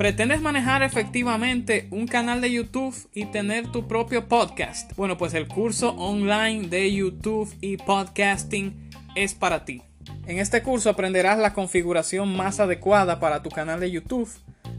[0.00, 4.96] ¿Pretendes manejar efectivamente un canal de YouTube y tener tu propio podcast?
[4.96, 9.82] Bueno, pues el curso online de YouTube y podcasting es para ti.
[10.26, 14.30] En este curso aprenderás la configuración más adecuada para tu canal de YouTube,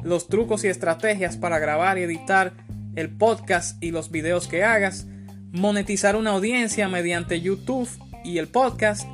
[0.02, 2.54] los trucos y estrategias para grabar y editar
[2.96, 5.06] el podcast y los videos que hagas,
[5.52, 7.88] monetizar una audiencia mediante YouTube
[8.24, 9.08] y el podcast,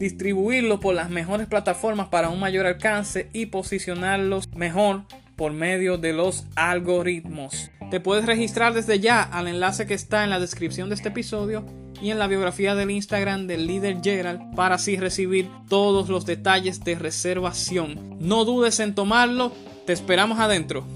[0.00, 5.02] distribuirlo por las mejores plataformas para un mayor alcance y posicionarlos mejor
[5.36, 7.70] por medio de los algoritmos.
[7.90, 11.66] Te puedes registrar desde ya al enlace que está en la descripción de este episodio
[12.00, 16.82] y en la biografía del Instagram del líder Gerald para así recibir todos los detalles
[16.82, 18.16] de reservación.
[18.18, 19.52] No dudes en tomarlo,
[19.84, 20.86] te esperamos adentro.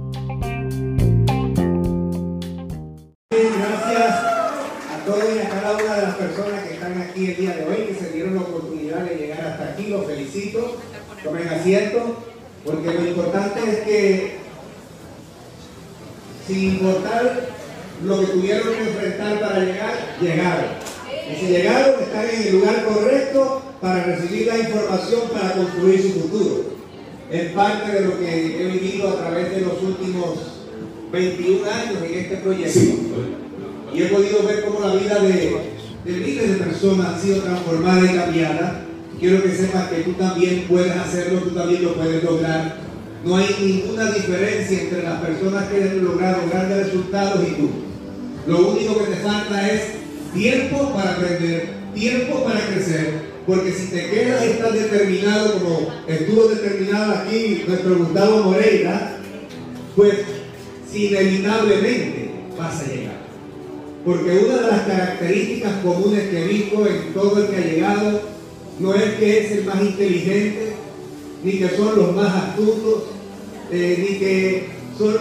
[3.31, 7.55] Gracias a todos y a cada una de las personas que están aquí el día
[7.55, 10.77] de hoy, que se dieron la oportunidad de llegar hasta aquí, los felicito,
[11.25, 12.17] tomen asiento.
[12.65, 14.37] Porque lo importante es que,
[16.47, 17.49] sin importar
[18.05, 20.65] lo que tuvieron que enfrentar para llegar, llegaron.
[21.31, 26.21] Y si llegaron, están en el lugar correcto para recibir la información para construir su
[26.21, 26.65] futuro.
[27.31, 30.39] Es parte de lo que he vivido a través de los últimos
[31.13, 32.81] 21 años en este proyecto.
[33.93, 35.57] Y he podido ver cómo la vida de,
[36.05, 38.84] de miles de personas ha sido transformada y cambiada
[39.25, 42.77] quiero que sepas que tú también puedes hacerlo, tú también lo puedes lograr.
[43.25, 47.71] No hay ninguna diferencia entre las personas que han logrado grandes resultados y tú.
[48.47, 49.81] Lo único que te falta es
[50.35, 53.15] tiempo para aprender, tiempo para crecer,
[53.47, 59.21] porque si te quedas y estás determinado, como estuvo determinado aquí nuestro Gustavo Moreira,
[59.97, 60.17] pues
[60.93, 63.25] inevitablemente vas a llegar.
[64.05, 68.34] Porque una de las características comunes que he visto en todo el que ha llegado
[68.79, 70.73] no es que es el más inteligente,
[71.43, 73.05] ni que son los más astutos,
[73.71, 75.15] eh, ni que son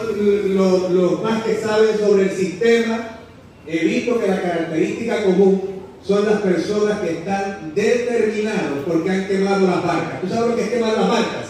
[0.55, 3.19] los, más que saben sobre el sistema.
[3.67, 5.61] He visto que la característica común
[6.05, 10.21] son las personas que están determinados porque han quemado las barcas.
[10.21, 11.45] ¿Tú sabes lo que es quemar las barcas?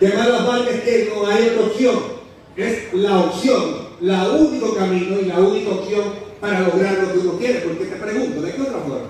[0.00, 2.14] Quemar las barcas es que no hay otra opción.
[2.56, 3.60] Es la opción,
[4.00, 6.04] la único camino y la única opción
[6.40, 7.60] para lograr lo que uno quiere.
[7.60, 9.08] Porque te pregunto, ¿de qué otra forma?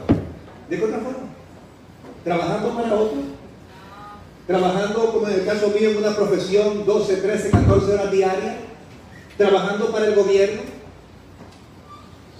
[0.68, 1.23] ¿De qué otra forma?
[2.24, 3.24] Trabajando para otros,
[4.46, 8.56] trabajando, como en el caso mío, en una profesión 12, 13, 14 horas diarias,
[9.36, 10.62] trabajando para el gobierno.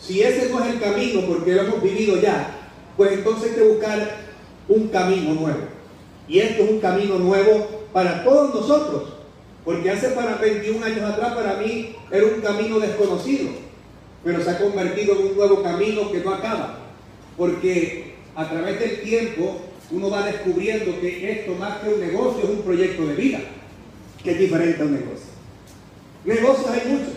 [0.01, 2.51] Si ese no es el camino, porque lo hemos vivido ya,
[2.97, 4.17] pues entonces hay que buscar
[4.69, 5.61] un camino nuevo.
[6.29, 9.15] Y esto es un camino nuevo para todos nosotros,
[9.65, 13.51] porque hace para 21 años atrás para mí era un camino desconocido,
[14.23, 16.79] pero se ha convertido en un nuevo camino que no acaba,
[17.37, 22.51] porque a través del tiempo uno va descubriendo que esto más que un negocio es
[22.51, 23.41] un proyecto de vida,
[24.23, 25.35] que es diferente a un negocio.
[26.25, 27.15] Negocios hay muchos,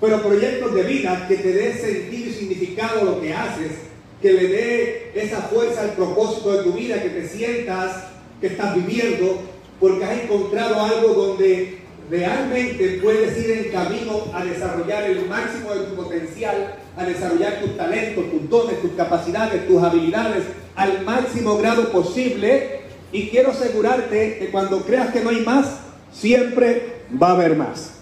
[0.00, 3.72] pero proyectos de vida que te dé sentido y significado a lo que haces,
[4.20, 8.04] que le dé esa fuerza al propósito de tu vida, que te sientas
[8.40, 9.42] que estás viviendo,
[9.80, 11.78] porque has encontrado algo donde
[12.10, 17.76] realmente puedes ir en camino a desarrollar el máximo de tu potencial, a desarrollar tus
[17.76, 20.44] talentos, tus dones, tus capacidades, tus habilidades
[20.76, 22.80] al máximo grado posible.
[23.12, 25.66] Y quiero asegurarte que cuando creas que no hay más,
[26.12, 27.94] siempre va a haber más.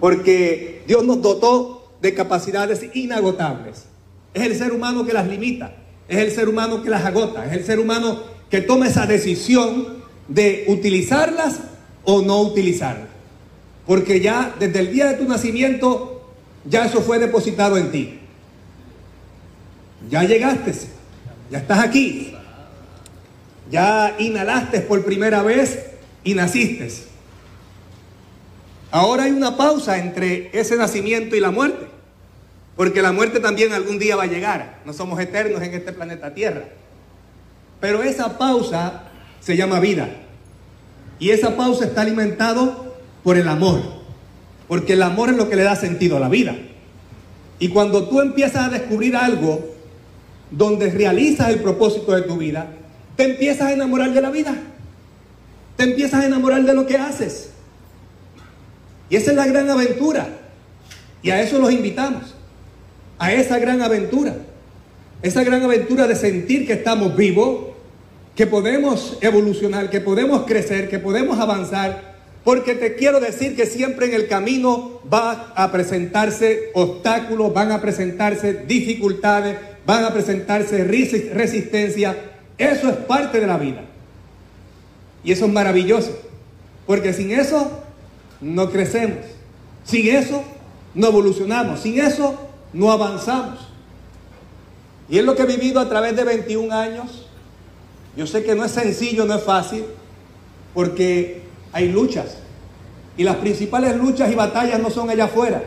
[0.00, 3.84] Porque Dios nos dotó de capacidades inagotables.
[4.34, 5.74] Es el ser humano que las limita,
[6.08, 8.20] es el ser humano que las agota, es el ser humano
[8.50, 11.60] que toma esa decisión de utilizarlas
[12.04, 13.08] o no utilizarlas.
[13.86, 16.22] Porque ya desde el día de tu nacimiento,
[16.64, 18.18] ya eso fue depositado en ti.
[20.10, 20.72] Ya llegaste,
[21.50, 22.34] ya estás aquí.
[23.70, 25.86] Ya inhalaste por primera vez
[26.24, 26.90] y naciste.
[28.90, 31.86] Ahora hay una pausa entre ese nacimiento y la muerte.
[32.76, 34.80] Porque la muerte también algún día va a llegar.
[34.84, 36.64] No somos eternos en este planeta Tierra.
[37.80, 39.04] Pero esa pausa
[39.40, 40.08] se llama vida.
[41.18, 43.80] Y esa pausa está alimentado por el amor.
[44.68, 46.54] Porque el amor es lo que le da sentido a la vida.
[47.58, 49.71] Y cuando tú empiezas a descubrir algo
[50.52, 52.68] donde realizas el propósito de tu vida,
[53.16, 54.54] te empiezas a enamorar de la vida.
[55.76, 57.50] Te empiezas a enamorar de lo que haces.
[59.08, 60.28] Y esa es la gran aventura.
[61.22, 62.34] Y a eso los invitamos.
[63.18, 64.36] A esa gran aventura.
[65.22, 67.72] Esa gran aventura de sentir que estamos vivos,
[68.34, 72.12] que podemos evolucionar, que podemos crecer, que podemos avanzar.
[72.44, 77.80] Porque te quiero decir que siempre en el camino va a presentarse obstáculos, van a
[77.80, 79.56] presentarse dificultades,
[79.86, 82.16] van a presentarse resistencia.
[82.58, 83.82] Eso es parte de la vida.
[85.24, 86.18] Y eso es maravilloso,
[86.86, 87.70] porque sin eso
[88.40, 89.24] no crecemos,
[89.84, 90.42] sin eso
[90.94, 92.36] no evolucionamos, sin eso
[92.72, 93.68] no avanzamos.
[95.08, 97.26] Y es lo que he vivido a través de 21 años.
[98.16, 99.84] Yo sé que no es sencillo, no es fácil,
[100.74, 101.42] porque
[101.72, 102.38] hay luchas.
[103.16, 105.62] Y las principales luchas y batallas no son allá afuera.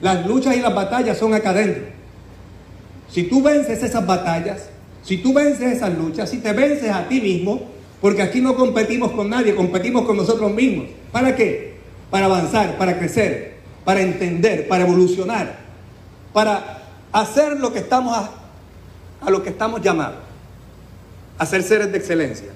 [0.00, 1.84] Las luchas y las batallas son acá adentro.
[3.14, 4.70] Si tú vences esas batallas,
[5.04, 7.62] si tú vences esas luchas, si te vences a ti mismo,
[8.00, 10.86] porque aquí no competimos con nadie, competimos con nosotros mismos.
[11.12, 11.76] ¿Para qué?
[12.10, 15.60] Para avanzar, para crecer, para entender, para evolucionar,
[16.32, 16.82] para
[17.12, 20.18] hacer lo que estamos a, lo que estamos llamados,
[21.38, 22.48] a ser seres de excelencia,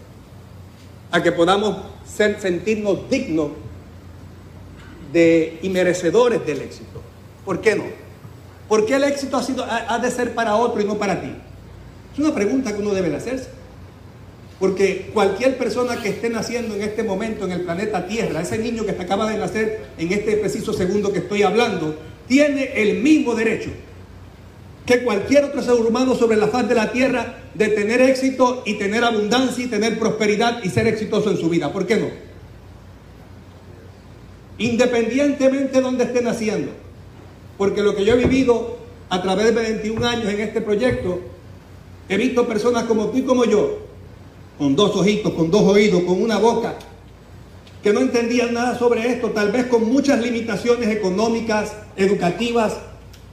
[1.13, 3.51] a que podamos ser, sentirnos dignos
[5.13, 7.01] de, y merecedores del éxito.
[7.45, 8.08] ¿Por qué no?
[8.69, 11.31] ¿Por qué el éxito ha, de ser para otro y no para ti?
[12.13, 13.49] Es una pregunta que uno debe de hacerse.
[14.61, 18.85] Porque cualquier persona que esté naciendo en este momento en el planeta Tierra, ese niño
[18.85, 23.71] que acaba de nacer en este preciso segundo que estoy hablando, tiene el mismo derecho
[24.85, 28.75] que cualquier otro ser humano sobre la faz de la Tierra de tener éxito y
[28.75, 31.73] tener abundancia y tener prosperidad y ser exitoso en su vida.
[31.73, 32.09] ¿Por qué no?
[34.59, 36.88] Independientemente de donde esté naciendo.
[37.59, 38.79] Porque lo que yo he vivido
[39.11, 41.21] a través de 21 años en este proyecto,
[42.09, 43.79] he visto personas como tú y como yo,
[44.57, 46.77] con dos ojitos, con dos oídos, con una boca,
[47.83, 52.77] que no entendían nada sobre esto, tal vez con muchas limitaciones económicas, educativas,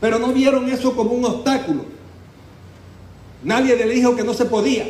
[0.02, 1.86] pero no vieron eso como un obstáculo.
[3.44, 4.86] Nadie le dijo que no se podía.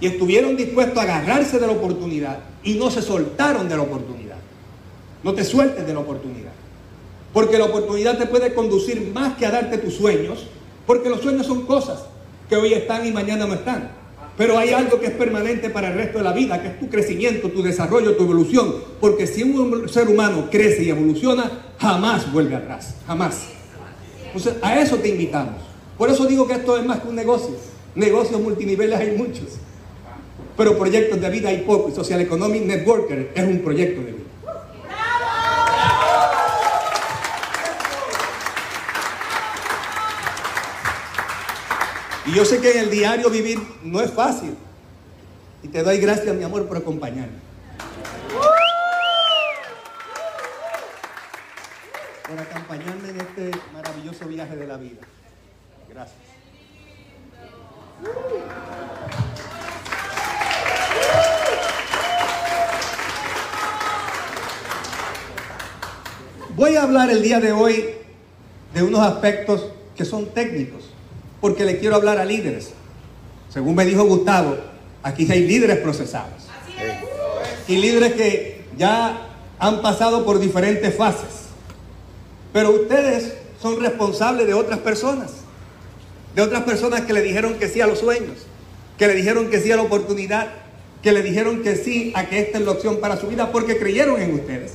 [0.00, 4.36] Y estuvieron dispuestos a agarrarse de la oportunidad y no se soltaron de la oportunidad.
[5.22, 6.53] No te sueltes de la oportunidad.
[7.34, 10.46] Porque la oportunidad te puede conducir más que a darte tus sueños,
[10.86, 12.04] porque los sueños son cosas
[12.48, 13.90] que hoy están y mañana no están.
[14.36, 16.88] Pero hay algo que es permanente para el resto de la vida, que es tu
[16.88, 18.74] crecimiento, tu desarrollo, tu evolución.
[19.00, 23.42] Porque si un ser humano crece y evoluciona, jamás vuelve atrás, jamás.
[24.26, 25.62] Entonces, a eso te invitamos.
[25.98, 27.54] Por eso digo que esto es más que un negocio.
[27.94, 29.58] Negocios multiniveles hay muchos.
[30.56, 31.94] Pero proyectos de vida hay pocos.
[31.94, 34.23] Social Economic Networker es un proyecto de vida.
[42.26, 44.56] Y yo sé que en el diario vivir no es fácil.
[45.62, 47.44] Y te doy gracias, mi amor, por acompañarme.
[52.26, 55.02] Por acompañarme en este maravilloso viaje de la vida.
[55.88, 56.16] Gracias.
[66.56, 67.84] Voy a hablar el día de hoy
[68.72, 70.93] de unos aspectos que son técnicos
[71.44, 72.70] porque le quiero hablar a líderes.
[73.52, 74.56] Según me dijo Gustavo,
[75.02, 76.46] aquí hay líderes procesados.
[77.68, 81.50] Y líderes que ya han pasado por diferentes fases.
[82.50, 85.32] Pero ustedes son responsables de otras personas.
[86.34, 88.38] De otras personas que le dijeron que sí a los sueños,
[88.96, 90.48] que le dijeron que sí a la oportunidad,
[91.02, 93.76] que le dijeron que sí a que esta es la opción para su vida porque
[93.76, 94.72] creyeron en ustedes.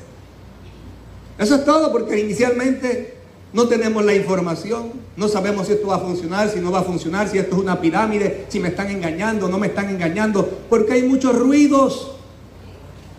[1.40, 3.18] Eso es todo porque inicialmente
[3.52, 6.84] no tenemos la información, no sabemos si esto va a funcionar, si no va a
[6.84, 10.94] funcionar, si esto es una pirámide, si me están engañando, no me están engañando, porque
[10.94, 12.12] hay muchos ruidos,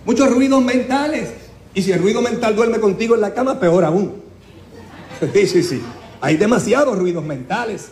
[0.05, 1.31] muchos ruidos mentales.
[1.75, 4.23] Y si el ruido mental duerme contigo en la cama, peor aún.
[5.35, 5.83] Sí, sí, sí.
[6.23, 7.91] Hay demasiados ruidos mentales.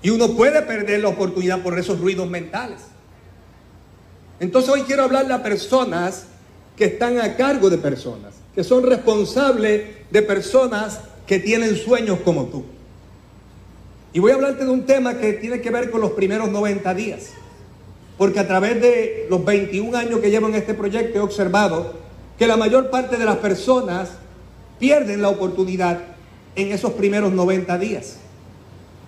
[0.00, 2.80] Y uno puede perder la oportunidad por esos ruidos mentales.
[4.40, 6.24] Entonces hoy quiero hablarle a personas
[6.76, 12.44] que están a cargo de personas, que son responsables de personas que tienen sueños como
[12.46, 12.64] tú.
[14.12, 16.94] Y voy a hablarte de un tema que tiene que ver con los primeros 90
[16.94, 17.30] días.
[18.16, 21.94] Porque a través de los 21 años que llevo en este proyecto he observado
[22.38, 24.10] que la mayor parte de las personas
[24.78, 25.98] pierden la oportunidad
[26.54, 28.18] en esos primeros 90 días.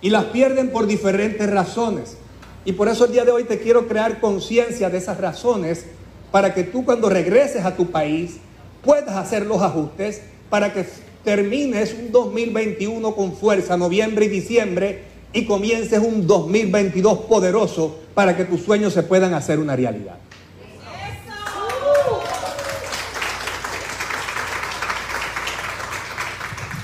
[0.01, 2.17] Y las pierden por diferentes razones.
[2.65, 5.85] Y por eso el día de hoy te quiero crear conciencia de esas razones
[6.31, 8.37] para que tú cuando regreses a tu país
[8.83, 10.85] puedas hacer los ajustes para que
[11.27, 15.01] termines un 2021 con fuerza, noviembre y diciembre,
[15.33, 20.15] y comiences un 2022 poderoso para que tus sueños se puedan hacer una realidad.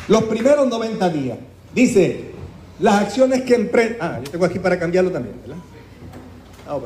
[0.10, 1.38] Los primeros 90 días.
[1.74, 2.26] Dice,
[2.82, 3.98] las acciones que emprenden...
[4.02, 5.64] Ah, yo tengo aquí para cambiarlo también, ¿verdad?
[6.68, 6.80] Ah,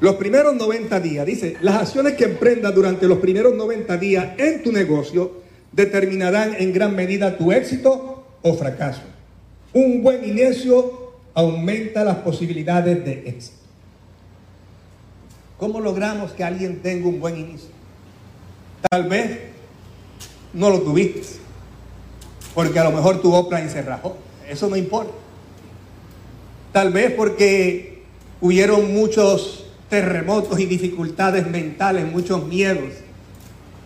[0.00, 4.62] los primeros 90 días, dice, las acciones que emprendas durante los primeros 90 días en
[4.62, 5.47] tu negocio
[5.78, 9.02] determinarán en gran medida tu éxito o fracaso.
[9.72, 13.58] Un buen inicio aumenta las posibilidades de éxito.
[15.56, 17.68] ¿Cómo logramos que alguien tenga un buen inicio?
[18.90, 19.38] Tal vez
[20.52, 21.38] no lo tuviste,
[22.56, 24.16] porque a lo mejor tu y se rajó.
[24.48, 25.12] Eso no importa.
[26.72, 28.02] Tal vez porque
[28.40, 32.94] hubieron muchos terremotos y dificultades mentales, muchos miedos,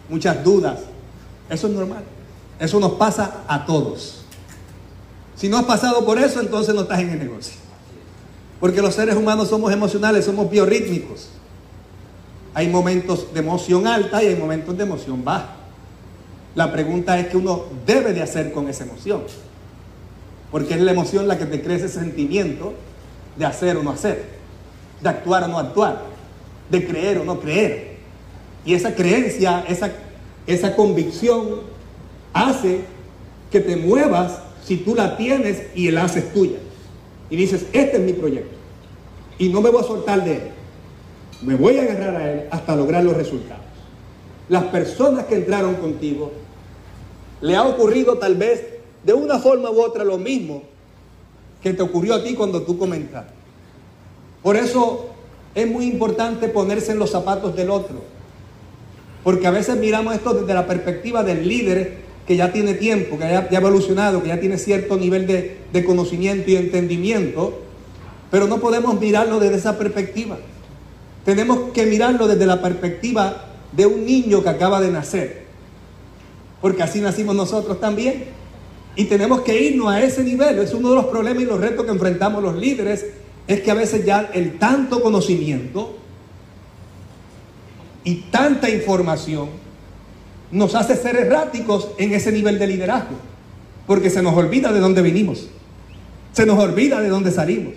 [0.09, 0.92] muchas dudas.
[1.53, 2.03] Eso es normal.
[2.59, 4.23] Eso nos pasa a todos.
[5.37, 7.55] Si no has pasado por eso, entonces no estás en el negocio.
[8.59, 11.29] Porque los seres humanos somos emocionales, somos biorrítmicos.
[12.55, 15.57] Hay momentos de emoción alta y hay momentos de emoción baja.
[16.55, 19.23] La pregunta es qué uno debe de hacer con esa emoción.
[20.51, 22.73] Porque es la emoción la que te cree ese sentimiento
[23.37, 24.25] de hacer o no hacer,
[25.03, 26.03] de actuar o no actuar,
[26.71, 27.97] de creer o no creer.
[28.65, 29.91] Y esa creencia, esa,
[30.47, 31.61] esa convicción
[32.33, 32.85] hace
[33.51, 36.59] que te muevas si tú la tienes y la haces tuya.
[37.31, 38.57] Y dices, este es mi proyecto.
[39.39, 40.43] Y no me voy a soltar de él.
[41.43, 43.65] Me voy a agarrar a él hasta lograr los resultados.
[44.49, 46.33] Las personas que entraron contigo,
[47.41, 48.65] le ha ocurrido tal vez
[49.05, 50.63] de una forma u otra lo mismo
[51.63, 53.33] que te ocurrió a ti cuando tú comentaste.
[54.43, 55.07] Por eso
[55.55, 58.03] es muy importante ponerse en los zapatos del otro.
[59.25, 63.25] Porque a veces miramos esto desde la perspectiva del líder que ya tiene tiempo, que
[63.25, 67.61] ya, ha evolucionado, que ya tiene cierto nivel de, de conocimiento y entendimiento,
[68.31, 70.39] pero no podemos mirarlo desde esa perspectiva.
[71.25, 75.43] Tenemos que mirarlo desde la perspectiva de un niño que acaba de nacer.
[76.61, 78.25] Porque así nacimos nosotros también.
[78.95, 80.59] Y tenemos que irnos a ese nivel.
[80.59, 83.07] Es uno de los problemas y los retos que enfrentamos los líderes.
[83.47, 85.97] Es que a veces ya el tanto conocimiento
[88.05, 89.49] y tanta información
[90.51, 93.17] nos hace ser erráticos en ese nivel de liderazgo.
[93.87, 95.49] Porque se nos olvida de dónde vinimos.
[96.33, 97.75] Se nos olvida de dónde salimos.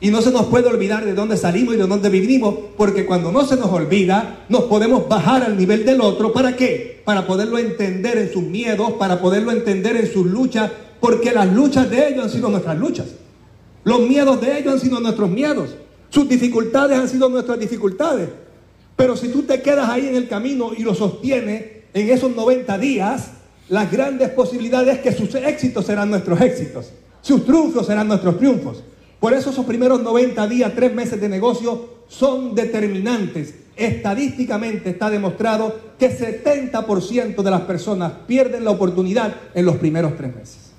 [0.00, 3.30] Y no se nos puede olvidar de dónde salimos y de dónde vivimos, porque cuando
[3.32, 6.32] no se nos olvida, nos podemos bajar al nivel del otro.
[6.32, 7.02] ¿Para qué?
[7.04, 11.90] Para poderlo entender en sus miedos, para poderlo entender en sus luchas, porque las luchas
[11.90, 13.08] de ellos han sido nuestras luchas.
[13.84, 15.76] Los miedos de ellos han sido nuestros miedos.
[16.08, 18.28] Sus dificultades han sido nuestras dificultades.
[19.00, 21.64] Pero si tú te quedas ahí en el camino y lo sostienes
[21.94, 23.30] en esos 90 días,
[23.70, 26.92] las grandes posibilidades es que sus éxitos serán nuestros éxitos.
[27.22, 28.84] Sus triunfos serán nuestros triunfos.
[29.18, 33.54] Por eso esos primeros 90 días, 3 meses de negocio son determinantes.
[33.74, 40.36] Estadísticamente está demostrado que 70% de las personas pierden la oportunidad en los primeros 3
[40.36, 40.72] meses.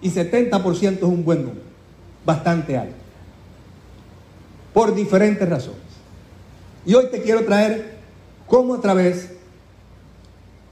[0.00, 1.60] Y 70% es un buen número,
[2.24, 2.94] bastante alto.
[4.72, 5.83] Por diferentes razones.
[6.86, 7.96] Y hoy te quiero traer
[8.46, 9.30] cómo a través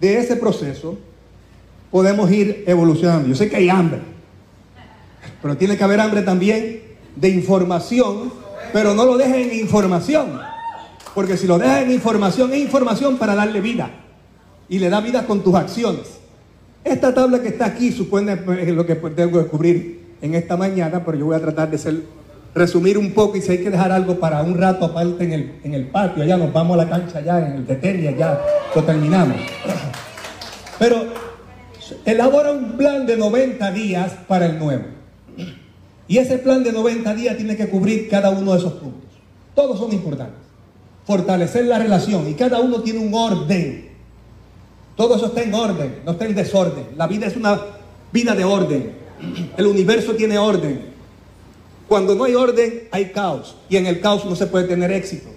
[0.00, 0.98] de ese proceso
[1.90, 3.28] podemos ir evolucionando.
[3.28, 4.00] Yo sé que hay hambre.
[5.40, 6.82] Pero tiene que haber hambre también
[7.16, 8.32] de información,
[8.72, 10.40] pero no lo dejen en información.
[11.14, 13.90] Porque si lo dejas en información, es información para darle vida.
[14.68, 16.22] Y le da vida con tus acciones.
[16.84, 21.04] Esta tabla que está aquí supone eh, lo que tengo que descubrir en esta mañana,
[21.04, 22.02] pero yo voy a tratar de ser,
[22.54, 25.60] resumir un poco y si hay que dejar algo para un rato aparte en el,
[25.64, 28.40] en el patio, allá nos vamos a la cancha ya, en el de tenis, ya
[28.74, 29.36] lo terminamos.
[30.78, 31.06] Pero
[32.04, 34.84] elabora un plan de 90 días para el nuevo.
[36.08, 39.10] Y ese plan de 90 días tiene que cubrir cada uno de esos puntos.
[39.54, 40.42] Todos son importantes.
[41.06, 43.90] Fortalecer la relación y cada uno tiene un orden.
[44.96, 46.84] Todo eso está en orden, no está en desorden.
[46.96, 47.58] La vida es una
[48.12, 48.92] vida de orden.
[49.56, 50.91] El universo tiene orden.
[51.88, 53.56] Cuando no hay orden, hay caos.
[53.68, 55.28] Y en el caos no se puede tener éxito.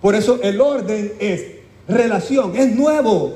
[0.00, 1.46] Por eso el orden es
[1.88, 3.34] relación, es nuevo.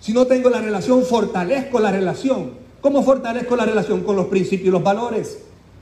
[0.00, 2.52] Si no tengo la relación, fortalezco la relación.
[2.80, 4.02] ¿Cómo fortalezco la relación?
[4.02, 5.38] Con los principios y los valores.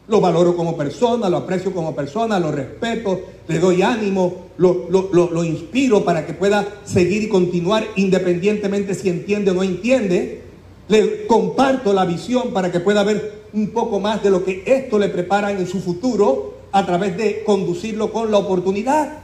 [0.08, 5.44] Lo valoro como persona, lo aprecio como persona, lo respeto, le doy ánimo, lo, lo,
[5.44, 10.42] inspiro para que pueda seguir y continuar independientemente si entiende o no entiende.
[10.88, 14.98] Le comparto la visión para que pueda ver un poco más de lo que esto
[14.98, 19.18] le prepara en su futuro a través de conducirlo con la oportunidad,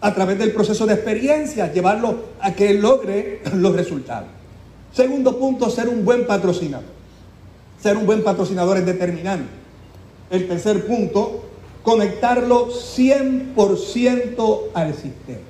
[0.00, 4.28] a través del proceso de experiencia, llevarlo a que logre los resultados.
[4.92, 6.92] Segundo punto, ser un buen patrocinador.
[7.82, 9.62] Ser un buen patrocinador es determinante
[10.32, 11.42] el tercer punto,
[11.82, 15.40] conectarlo 100% al sistema.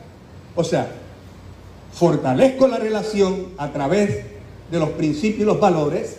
[0.56, 0.90] O sea,
[1.92, 4.24] fortalezco la relación a través
[4.70, 6.16] de los principios y los valores,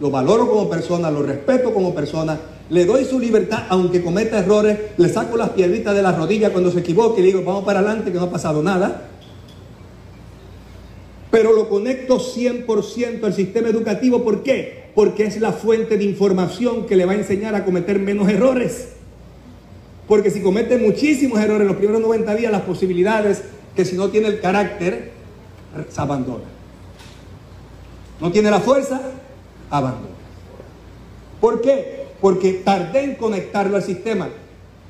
[0.00, 2.38] lo valoro como persona, lo respeto como persona,
[2.70, 6.70] le doy su libertad aunque cometa errores, le saco las piedritas de la rodilla cuando
[6.70, 9.08] se equivoque y le digo, vamos para adelante que no ha pasado nada.
[11.30, 14.78] Pero lo conecto 100% al sistema educativo, ¿por qué?
[14.98, 18.94] porque es la fuente de información que le va a enseñar a cometer menos errores.
[20.08, 23.42] Porque si comete muchísimos errores en los primeros 90 días, las posibilidades
[23.76, 25.12] que si no tiene el carácter,
[25.88, 26.42] se abandona.
[28.20, 29.00] No tiene la fuerza,
[29.70, 30.14] abandona.
[31.40, 32.06] ¿Por qué?
[32.20, 34.28] Porque tardé en conectarlo al sistema.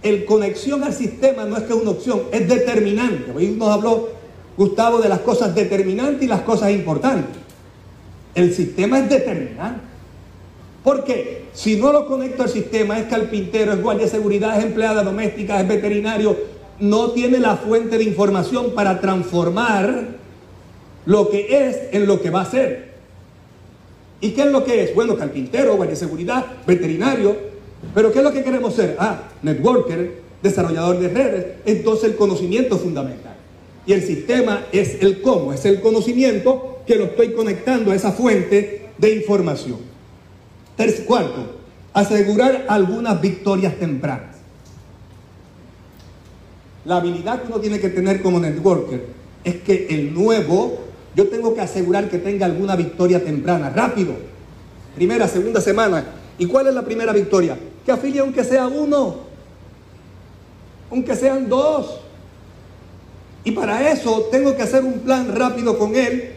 [0.02, 3.32] El conexión al sistema no es que es una opción, es determinante.
[3.34, 4.08] Hoy nos habló
[4.56, 7.36] Gustavo de las cosas determinantes y las cosas importantes.
[8.34, 9.82] El sistema es determinante.
[10.82, 11.46] ¿Por qué?
[11.52, 15.60] Si no lo conecto al sistema, es carpintero, es guardia de seguridad, es empleada doméstica,
[15.60, 16.36] es veterinario,
[16.80, 20.16] no tiene la fuente de información para transformar
[21.04, 22.87] lo que es en lo que va a ser.
[24.20, 24.94] ¿Y qué es lo que es?
[24.94, 27.36] Bueno, carpintero, guardia de seguridad, veterinario.
[27.94, 28.96] Pero ¿qué es lo que queremos ser?
[28.98, 31.46] Ah, networker, desarrollador de redes.
[31.64, 33.36] Entonces el conocimiento es fundamental.
[33.86, 38.12] Y el sistema es el cómo, es el conocimiento que lo estoy conectando a esa
[38.12, 39.78] fuente de información.
[40.76, 41.58] Tercer, cuarto,
[41.92, 44.36] asegurar algunas victorias tempranas.
[46.84, 49.04] La habilidad que uno tiene que tener como networker
[49.44, 50.78] es que el nuevo,
[51.14, 54.12] yo tengo que asegurar que tenga alguna victoria temprana, rápido.
[54.94, 56.04] Primera, segunda semana.
[56.38, 57.58] ¿Y cuál es la primera victoria?
[57.84, 59.16] Que afilie aunque sea uno,
[60.90, 62.00] aunque sean dos.
[63.44, 66.34] Y para eso tengo que hacer un plan rápido con él,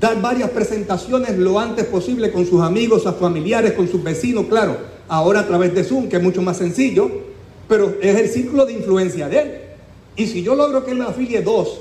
[0.00, 4.78] dar varias presentaciones lo antes posible con sus amigos, sus familiares, con sus vecinos, claro,
[5.08, 7.10] ahora a través de Zoom, que es mucho más sencillo,
[7.68, 9.52] pero es el círculo de influencia de él.
[10.16, 11.80] Y si yo logro que él me afilie dos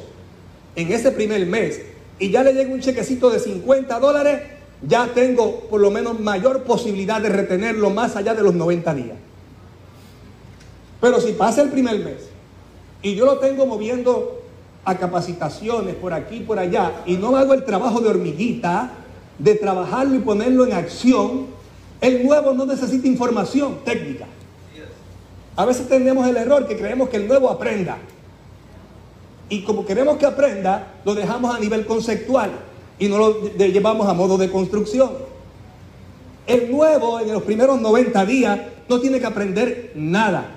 [0.76, 1.82] en ese primer mes
[2.20, 4.42] y ya le llega un chequecito de 50 dólares,
[4.88, 9.18] ya tengo por lo menos mayor posibilidad de retenerlo más allá de los 90 días.
[11.00, 12.30] Pero si pasa el primer mes
[13.02, 14.44] y yo lo tengo moviendo
[14.86, 18.92] a capacitaciones por aquí y por allá y no hago el trabajo de hormiguita,
[19.40, 21.48] de trabajarlo y ponerlo en acción,
[22.00, 24.26] el nuevo no necesita información técnica.
[25.56, 27.98] A veces tenemos el error que creemos que el nuevo aprenda.
[29.52, 32.50] Y como queremos que aprenda, lo dejamos a nivel conceptual
[32.98, 35.12] y no lo llevamos a modo de construcción.
[36.48, 40.56] El nuevo en los primeros 90 días no tiene que aprender nada.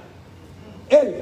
[0.89, 1.15] Él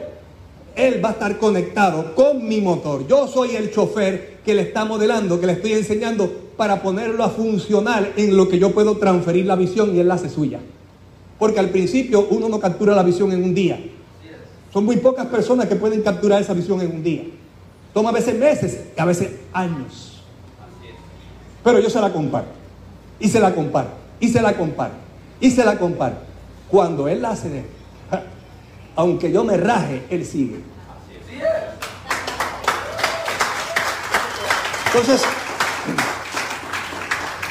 [0.75, 3.07] él va a estar conectado con mi motor.
[3.07, 7.31] Yo soy el chofer que le está modelando, que le estoy enseñando para ponerlo a
[7.31, 10.61] funcionar en lo que yo puedo transferir la visión y él suya.
[11.38, 13.81] Porque al principio uno no captura la visión en un día.
[14.73, 17.25] Son muy pocas personas que pueden capturar esa visión en un día.
[17.92, 20.22] Toma a veces meses y a veces años.
[21.62, 22.52] Pero yo se la comparto.
[23.20, 23.92] Y se la comparto.
[24.18, 24.96] Y se la comparto.
[25.40, 26.20] Y se la comparto.
[26.68, 27.64] Cuando él la hace
[28.96, 30.57] aunque yo me raje, Él sigue.
[34.87, 35.22] Entonces,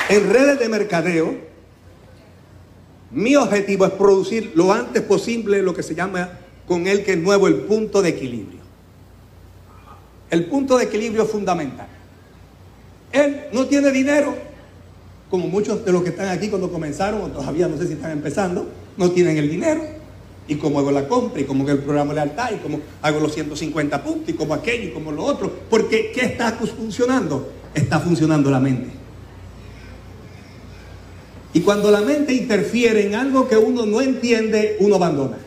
[0.09, 1.35] en redes de mercadeo,
[3.09, 6.29] mi objetivo es producir lo antes posible lo que se llama
[6.67, 8.60] con él que es nuevo el punto de equilibrio.
[10.31, 11.87] El punto de equilibrio es fundamental.
[13.11, 14.33] Él no tiene dinero,
[15.29, 18.11] como muchos de los que están aquí cuando comenzaron, o todavía no sé si están
[18.11, 19.83] empezando, no tienen el dinero
[20.47, 23.33] y cómo hago la compra, y cómo hago el programa lealtad, y cómo hago los
[23.33, 25.51] 150 puntos, y cómo aquello, y cómo lo otro.
[25.69, 27.51] Porque ¿qué está funcionando?
[27.73, 28.89] Está funcionando la mente.
[31.53, 35.37] Y cuando la mente interfiere en algo que uno no entiende, uno abandona.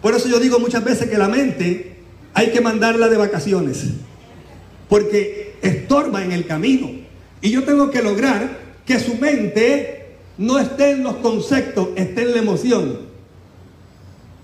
[0.00, 1.93] Por eso yo digo muchas veces que la mente
[2.34, 3.84] hay que mandarla de vacaciones,
[4.88, 6.90] porque estorba en el camino.
[7.40, 12.32] Y yo tengo que lograr que su mente no esté en los conceptos, esté en
[12.32, 13.14] la emoción.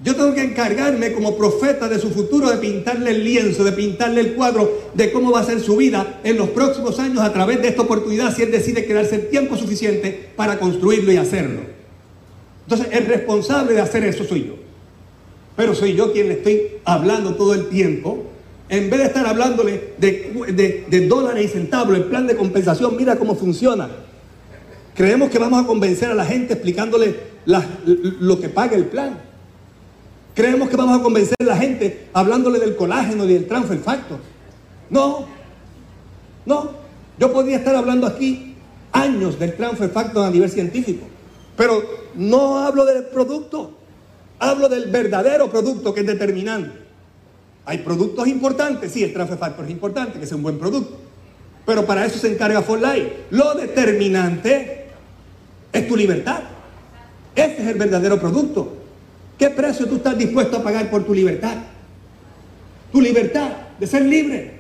[0.03, 4.23] Yo tengo que encargarme como profeta de su futuro de pintarle el lienzo, de pintarle
[4.23, 7.61] el cuadro de cómo va a ser su vida en los próximos años a través
[7.61, 11.61] de esta oportunidad si él decide quedarse el tiempo suficiente para construirlo y hacerlo.
[12.63, 14.70] Entonces el responsable de hacer eso soy yo.
[15.57, 18.25] Pero soy yo quien le estoy hablando todo el tiempo.
[18.69, 23.35] En vez de estar hablándole de, dólares y centavos, el plan de compensación, mira cómo
[23.35, 23.89] funciona.
[24.95, 29.19] Creemos que vamos a convencer a la gente explicándole lo que paga el plan.
[30.35, 34.19] Creemos que vamos a convencer a la gente hablándole del colágeno y del transfer factor.
[34.89, 35.27] No,
[36.47, 36.71] no.
[37.19, 38.55] Yo podría estar hablando aquí
[38.93, 41.07] años del transfer factor a nivel científico,
[41.57, 41.83] pero
[42.15, 43.73] no hablo del producto,
[44.41, 46.73] hablo del verdadero producto que es determinante.
[47.67, 50.99] Hay productos importantes, sí, el transfer factor es importante, que sea un buen producto,
[51.65, 53.27] pero para eso se encarga For Life.
[53.31, 54.87] Lo determinante
[55.73, 56.41] es tu libertad.
[57.37, 58.77] Ese es el verdadero producto.
[59.39, 61.57] ¿Qué precio tú estás dispuesto a pagar por tu libertad?
[62.91, 64.59] Tu libertad de ser libre,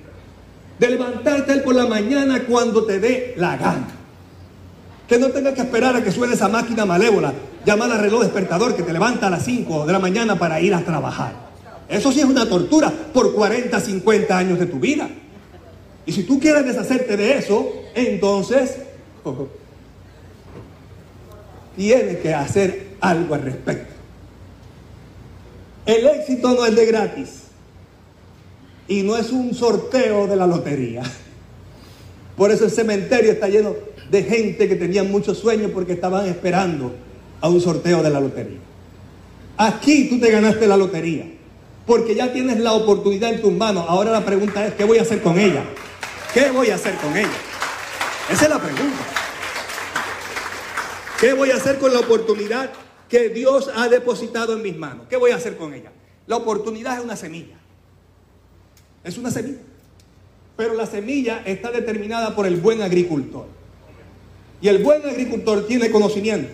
[0.78, 3.99] de levantarte por la mañana cuando te dé la gana.
[5.10, 7.34] Que no tengas que esperar a que suene esa máquina malévola
[7.66, 10.84] llamada reloj despertador que te levanta a las 5 de la mañana para ir a
[10.84, 11.32] trabajar.
[11.88, 15.10] Eso sí es una tortura por 40, 50 años de tu vida.
[16.06, 18.76] Y si tú quieres deshacerte de eso, entonces
[21.74, 23.92] tienes que hacer algo al respecto.
[25.86, 27.30] El éxito no es de gratis
[28.86, 31.02] y no es un sorteo de la lotería.
[32.40, 33.76] Por eso el cementerio está lleno
[34.10, 36.94] de gente que tenía muchos sueños porque estaban esperando
[37.38, 38.60] a un sorteo de la lotería.
[39.58, 41.26] Aquí tú te ganaste la lotería
[41.84, 43.84] porque ya tienes la oportunidad en tus manos.
[43.86, 45.64] Ahora la pregunta es, ¿qué voy a hacer con ella?
[46.32, 47.28] ¿Qué voy a hacer con ella?
[48.32, 49.04] Esa es la pregunta.
[51.20, 52.70] ¿Qué voy a hacer con la oportunidad
[53.06, 55.04] que Dios ha depositado en mis manos?
[55.10, 55.92] ¿Qué voy a hacer con ella?
[56.26, 57.58] La oportunidad es una semilla.
[59.04, 59.58] Es una semilla.
[60.60, 63.46] Pero la semilla está determinada por el buen agricultor.
[64.60, 66.52] Y el buen agricultor tiene conocimiento.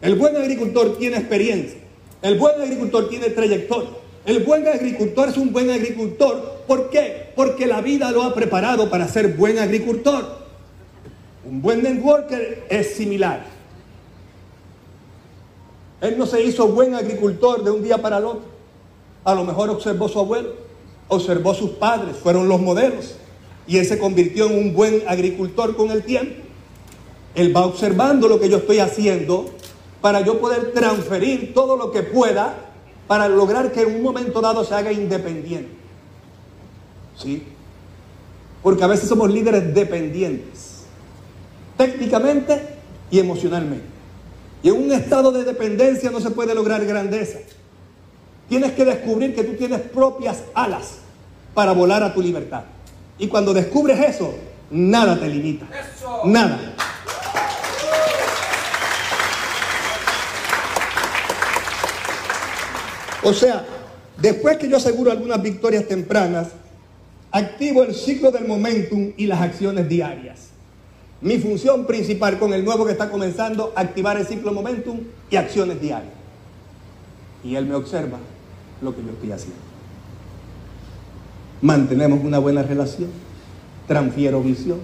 [0.00, 1.78] El buen agricultor tiene experiencia.
[2.22, 3.90] El buen agricultor tiene trayectoria.
[4.24, 6.62] El buen agricultor es un buen agricultor.
[6.66, 7.30] ¿Por qué?
[7.36, 10.24] Porque la vida lo ha preparado para ser buen agricultor.
[11.44, 13.44] Un buen networker es similar.
[16.00, 18.44] Él no se hizo buen agricultor de un día para el otro.
[19.24, 20.54] A lo mejor observó su abuelo,
[21.08, 23.16] observó sus padres, fueron los modelos.
[23.66, 26.34] Y él se convirtió en un buen agricultor con el tiempo.
[27.34, 29.50] Él va observando lo que yo estoy haciendo
[30.00, 32.72] para yo poder transferir todo lo que pueda
[33.06, 35.70] para lograr que en un momento dado se haga independiente.
[37.16, 37.44] ¿Sí?
[38.62, 40.84] Porque a veces somos líderes dependientes,
[41.76, 42.76] técnicamente
[43.10, 43.84] y emocionalmente.
[44.62, 47.38] Y en un estado de dependencia no se puede lograr grandeza.
[48.48, 50.98] Tienes que descubrir que tú tienes propias alas
[51.54, 52.64] para volar a tu libertad.
[53.22, 54.34] Y cuando descubres eso,
[54.68, 55.64] nada te limita.
[56.24, 56.58] Nada.
[63.22, 63.64] O sea,
[64.18, 66.48] después que yo aseguro algunas victorias tempranas,
[67.30, 70.48] activo el ciclo del momentum y las acciones diarias.
[71.20, 74.98] Mi función principal con el nuevo que está comenzando, activar el ciclo momentum
[75.30, 76.12] y acciones diarias.
[77.44, 78.18] Y él me observa
[78.80, 79.71] lo que yo estoy haciendo.
[81.62, 83.08] Mantenemos una buena relación,
[83.86, 84.80] transfiero visión,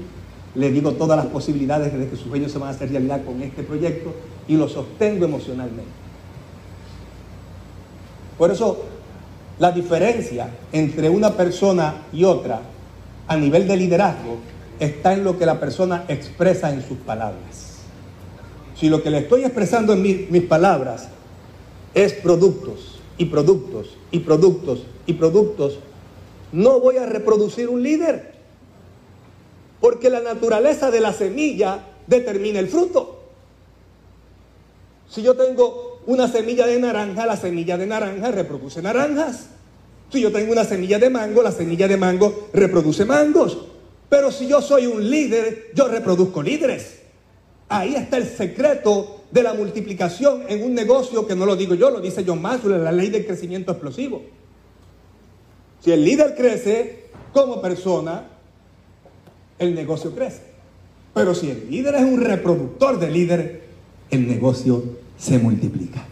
[0.55, 3.43] le digo todas las posibilidades de que sus sueños se van a hacer realidad con
[3.43, 4.15] este proyecto
[4.47, 5.91] y lo sostengo emocionalmente.
[8.39, 8.85] Por eso,
[9.59, 12.61] la diferencia entre una persona y otra
[13.27, 14.39] a nivel de liderazgo
[14.79, 17.81] está en lo que la persona expresa en sus palabras.
[18.77, 21.09] Si lo que le estoy expresando en mis palabras
[21.95, 25.79] es productos y productos y productos y productos,
[26.53, 28.33] no voy a reproducir un líder.
[29.81, 33.19] Porque la naturaleza de la semilla determina el fruto.
[35.09, 39.47] Si yo tengo una semilla de naranja, la semilla de naranja reproduce naranjas.
[40.11, 43.59] Si yo tengo una semilla de mango, la semilla de mango reproduce mangos.
[44.09, 46.99] Pero si yo soy un líder, yo reproduzco líderes.
[47.69, 51.91] Ahí está el secreto de la multiplicación en un negocio que no lo digo yo,
[51.91, 54.23] lo dice John Maxwell, la ley del crecimiento explosivo.
[55.85, 58.25] Si el líder crece como persona,
[59.59, 60.43] el negocio crece.
[61.15, 63.63] Pero si el líder es un reproductor de líder,
[64.11, 64.83] el negocio
[65.17, 66.05] se multiplica.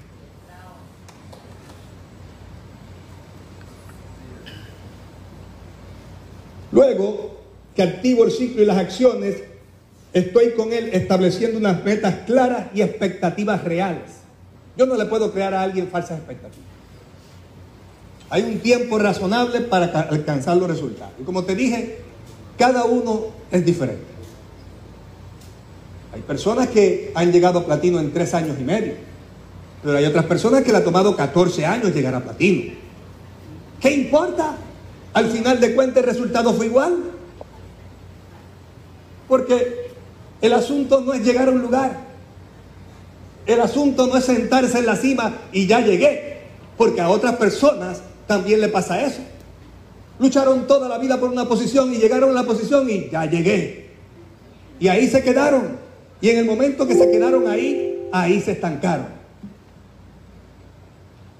[6.72, 7.36] Luego
[7.74, 9.42] que activo el ciclo y las acciones,
[10.12, 14.16] estoy con él estableciendo unas metas claras y expectativas reales.
[14.76, 16.65] Yo no le puedo crear a alguien falsas expectativas.
[18.28, 21.12] Hay un tiempo razonable para alcanzar los resultados.
[21.20, 21.98] Y como te dije,
[22.58, 24.04] cada uno es diferente.
[26.12, 28.94] Hay personas que han llegado a platino en tres años y medio.
[29.82, 32.72] Pero hay otras personas que le ha tomado 14 años llegar a platino.
[33.80, 34.56] ¿Qué importa?
[35.12, 36.96] Al final de cuentas el resultado fue igual.
[39.28, 39.90] Porque
[40.40, 42.06] el asunto no es llegar a un lugar.
[43.44, 46.40] El asunto no es sentarse en la cima y ya llegué.
[46.76, 49.20] Porque a otras personas también le pasa eso.
[50.18, 53.90] Lucharon toda la vida por una posición y llegaron a la posición y ya llegué.
[54.80, 55.78] Y ahí se quedaron.
[56.20, 59.06] Y en el momento que se quedaron ahí, ahí se estancaron.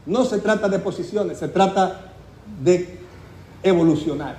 [0.05, 2.13] No se trata de posiciones, se trata
[2.63, 2.99] de
[3.63, 4.37] evolucionar,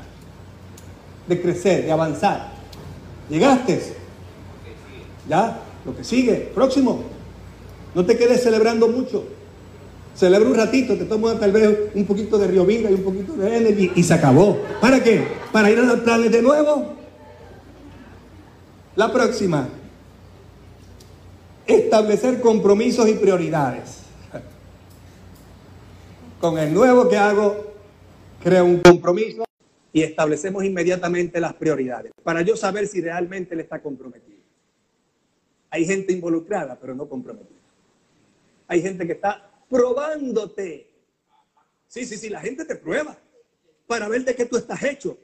[1.28, 2.52] de crecer, de avanzar.
[3.30, 3.82] Llegaste.
[5.28, 7.04] Ya, lo que sigue, próximo.
[7.94, 9.26] No te quedes celebrando mucho.
[10.18, 13.34] Celebra un ratito, te tomas tal vez un poquito de Río Vida y un poquito
[13.34, 14.60] de Energy y se acabó.
[14.82, 15.28] ¿Para qué?
[15.52, 16.96] ¿Para ir a los planes de nuevo?
[18.96, 19.70] La próxima.
[21.68, 24.00] establecer compromisos y prioridades.
[26.42, 27.74] Con el nuevo que hago,
[28.42, 29.44] creo un compromiso
[29.94, 34.40] y establecemos inmediatamente las prioridades para yo saber si realmente él está comprometido.
[35.70, 37.60] Hay gente involucrada, pero no comprometida.
[38.68, 40.92] Hay gente que está probándote.
[41.88, 43.18] Sí, sí, sí, la gente te prueba
[43.86, 45.18] para ver de qué tú estás hecho.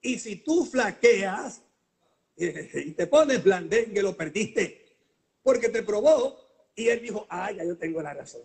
[0.00, 1.62] Y si tú flaqueas
[2.36, 4.96] y te pones blandengue, lo perdiste.
[5.42, 6.38] Porque te probó
[6.74, 8.42] y él dijo, ah, ya yo tengo la razón.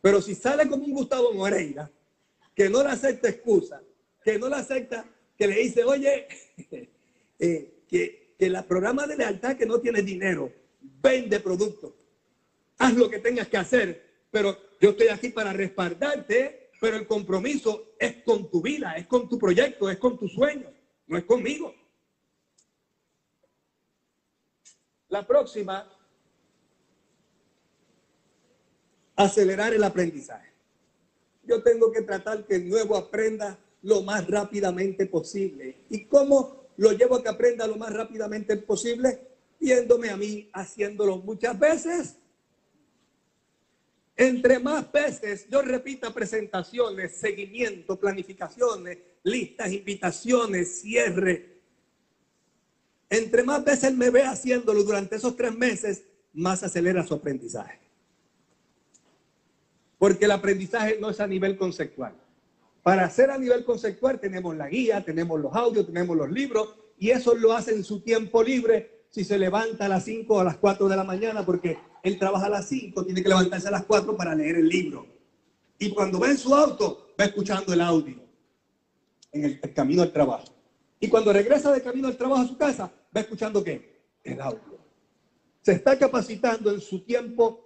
[0.00, 1.90] Pero si sale como un Gustavo Moreira,
[2.54, 3.82] que no le acepta excusa,
[4.22, 5.04] que no le acepta,
[5.36, 6.28] que le dice, oye,
[7.38, 11.92] eh, que, que el programa de lealtad que no tiene dinero, vende productos,
[12.78, 17.94] haz lo que tengas que hacer, pero yo estoy aquí para respaldarte, pero el compromiso
[17.98, 20.72] es con tu vida, es con tu proyecto, es con tu sueño,
[21.06, 21.74] no es conmigo.
[25.08, 25.90] La próxima,
[29.16, 30.52] acelerar el aprendizaje.
[31.44, 35.84] Yo tengo que tratar que el nuevo aprenda lo más rápidamente posible.
[35.88, 39.26] ¿Y cómo lo llevo a que aprenda lo más rápidamente posible?
[39.58, 42.16] Viéndome a mí haciéndolo muchas veces.
[44.20, 51.60] Entre más veces yo repita presentaciones, seguimiento, planificaciones, listas, invitaciones, cierre,
[53.08, 56.02] entre más veces me ve haciéndolo durante esos tres meses,
[56.32, 57.78] más acelera su aprendizaje.
[59.98, 62.12] Porque el aprendizaje no es a nivel conceptual.
[62.82, 67.10] Para hacer a nivel conceptual tenemos la guía, tenemos los audios, tenemos los libros y
[67.10, 70.44] eso lo hace en su tiempo libre si se levanta a las 5 o a
[70.44, 73.72] las 4 de la mañana porque él trabaja a las 5, tiene que levantarse a
[73.72, 75.06] las 4 para leer el libro.
[75.78, 78.16] Y cuando va en su auto, va escuchando el audio
[79.32, 80.52] en el camino al trabajo.
[81.00, 84.02] Y cuando regresa de camino al trabajo a su casa, va escuchando qué?
[84.24, 84.78] El audio.
[85.62, 87.64] Se está capacitando en su tiempo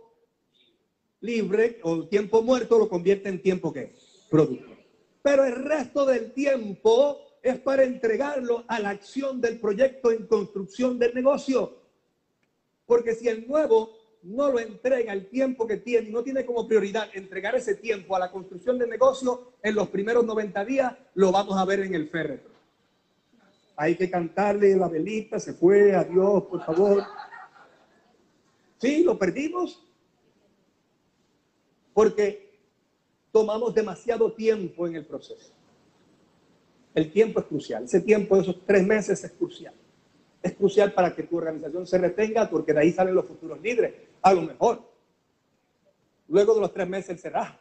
[1.21, 3.95] libre o tiempo muerto, lo convierte en tiempo que
[4.29, 4.71] producto.
[5.23, 10.99] Pero el resto del tiempo es para entregarlo a la acción del proyecto en construcción
[10.99, 11.79] del negocio.
[12.87, 17.09] Porque si el nuevo no lo entrega el tiempo que tiene no tiene como prioridad
[17.13, 21.59] entregar ese tiempo a la construcción del negocio en los primeros 90 días, lo vamos
[21.59, 22.53] a ver en el féretro
[23.77, 27.03] hay que cantarle la velita, se fue, adiós, por favor.
[28.79, 29.83] Sí, lo perdimos.
[31.93, 32.61] Porque
[33.31, 35.53] tomamos demasiado tiempo en el proceso.
[36.95, 37.85] El tiempo es crucial.
[37.85, 39.75] Ese tiempo de esos tres meses es crucial.
[40.43, 43.95] Es crucial para que tu organización se retenga porque de ahí salen los futuros líderes.
[44.23, 44.83] A lo mejor.
[46.29, 47.61] Luego de los tres meses será.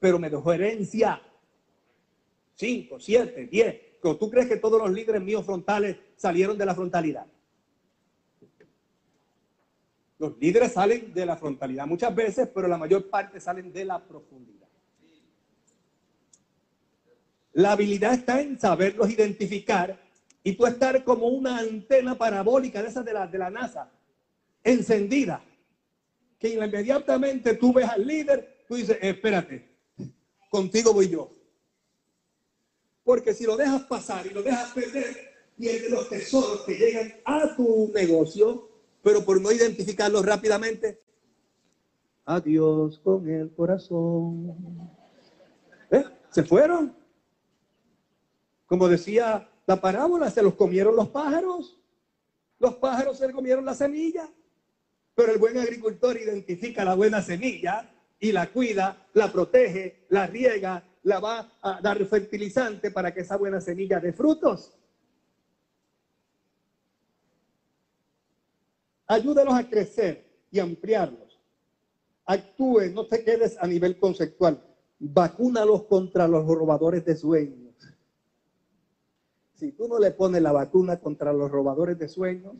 [0.00, 1.20] Pero me dejó herencia.
[2.54, 4.00] Cinco, siete, diez.
[4.00, 7.26] ¿Tú crees que todos los líderes míos frontales salieron de la frontalidad?
[10.18, 14.02] Los líderes salen de la frontalidad muchas veces, pero la mayor parte salen de la
[14.02, 14.68] profundidad.
[17.52, 20.03] La habilidad está en saberlos identificar
[20.46, 23.90] y tú estar como una antena parabólica de esas de la, de la NASA,
[24.62, 25.42] encendida,
[26.38, 29.66] que inmediatamente tú ves al líder, tú dices, espérate,
[30.50, 31.30] contigo voy yo.
[33.02, 35.16] Porque si lo dejas pasar y lo dejas perder,
[35.56, 38.68] pierdes los tesoros que llegan a tu negocio,
[39.02, 41.00] pero por no identificarlos rápidamente,
[42.26, 44.90] adiós con el corazón.
[45.90, 46.04] ¿Eh?
[46.30, 46.94] Se fueron.
[48.66, 51.80] Como decía la parábola, se los comieron los pájaros.
[52.58, 54.28] Los pájaros se comieron la semilla.
[55.14, 60.82] Pero el buen agricultor identifica la buena semilla y la cuida, la protege, la riega,
[61.04, 64.72] la va a dar fertilizante para que esa buena semilla dé frutos.
[69.06, 71.38] Ayúdalos a crecer y ampliarlos.
[72.24, 74.62] Actúe, no te quedes a nivel conceptual.
[74.98, 77.63] Vacúnalos contra los robadores de sueños.
[79.64, 82.52] Si tú no le pones la vacuna contra los robadores de sueños,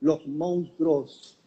[0.00, 1.38] los monstruos,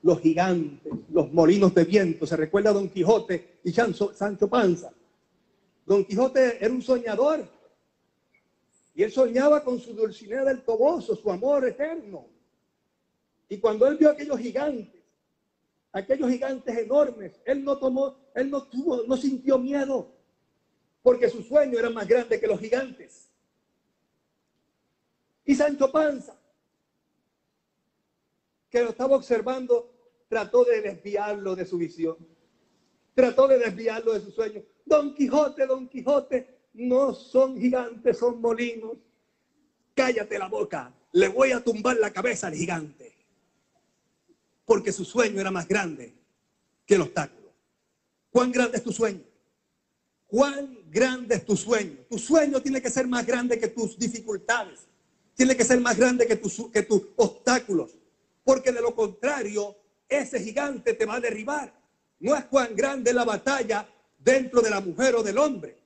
[0.00, 4.90] los gigantes, los molinos de viento, se recuerda a Don Quijote y Sancho Panza
[5.84, 7.46] Don Quijote era un soñador.
[8.94, 12.26] Y él soñaba con su Dulcinea del Toboso, su amor eterno.
[13.50, 15.02] Y cuando él vio aquellos gigantes,
[15.92, 20.10] aquellos gigantes enormes, él no tomó, él no tuvo, no sintió miedo,
[21.02, 23.29] porque su sueño era más grande que los gigantes.
[25.44, 26.38] Y Sancho Panza,
[28.68, 29.92] que lo estaba observando,
[30.28, 32.16] trató de desviarlo de su visión,
[33.14, 34.62] trató de desviarlo de su sueño.
[34.84, 38.96] Don Quijote, Don Quijote, no son gigantes, son molinos.
[39.94, 43.10] Cállate la boca, le voy a tumbar la cabeza al gigante.
[44.64, 46.14] porque su sueño era más grande
[46.86, 47.52] que el obstáculo.
[48.30, 49.24] ¿Cuán grande es tu sueño?
[50.28, 51.96] ¿Cuán grande es tu sueño?
[52.08, 54.86] Tu sueño tiene que ser más grande que tus dificultades.
[55.40, 57.92] Tiene que ser más grande que tus, que tus obstáculos.
[58.44, 59.74] Porque de lo contrario,
[60.06, 61.72] ese gigante te va a derribar.
[62.18, 65.78] No es cuán grande la batalla dentro de la mujer o del hombre.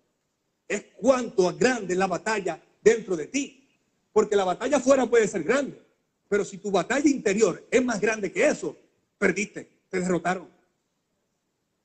[0.67, 3.65] Es cuánto grande la batalla dentro de ti.
[4.13, 5.81] Porque la batalla afuera puede ser grande.
[6.29, 8.77] Pero si tu batalla interior es más grande que eso,
[9.19, 10.49] perdiste, te derrotaron.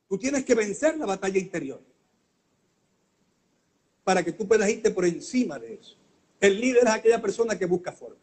[0.08, 1.84] Tú tienes que vencer la batalla interior
[4.04, 5.99] para que tú puedas irte por encima de eso.
[6.40, 8.22] El líder es aquella persona que busca forma.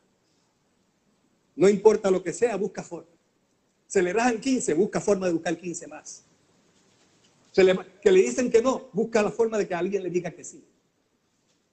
[1.55, 3.11] No importa lo que sea, busca forma.
[3.87, 6.25] Se le rajan 15, busca forma de buscar 15 más.
[7.53, 10.31] Se le, que le dicen que no, busca la forma de que alguien le diga
[10.31, 10.65] que sí.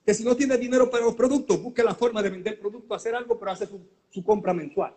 [0.06, 3.16] Que si no tiene dinero para los productos, busque la forma de vender productos, hacer
[3.16, 4.94] algo, pero hace su, su compra mensual.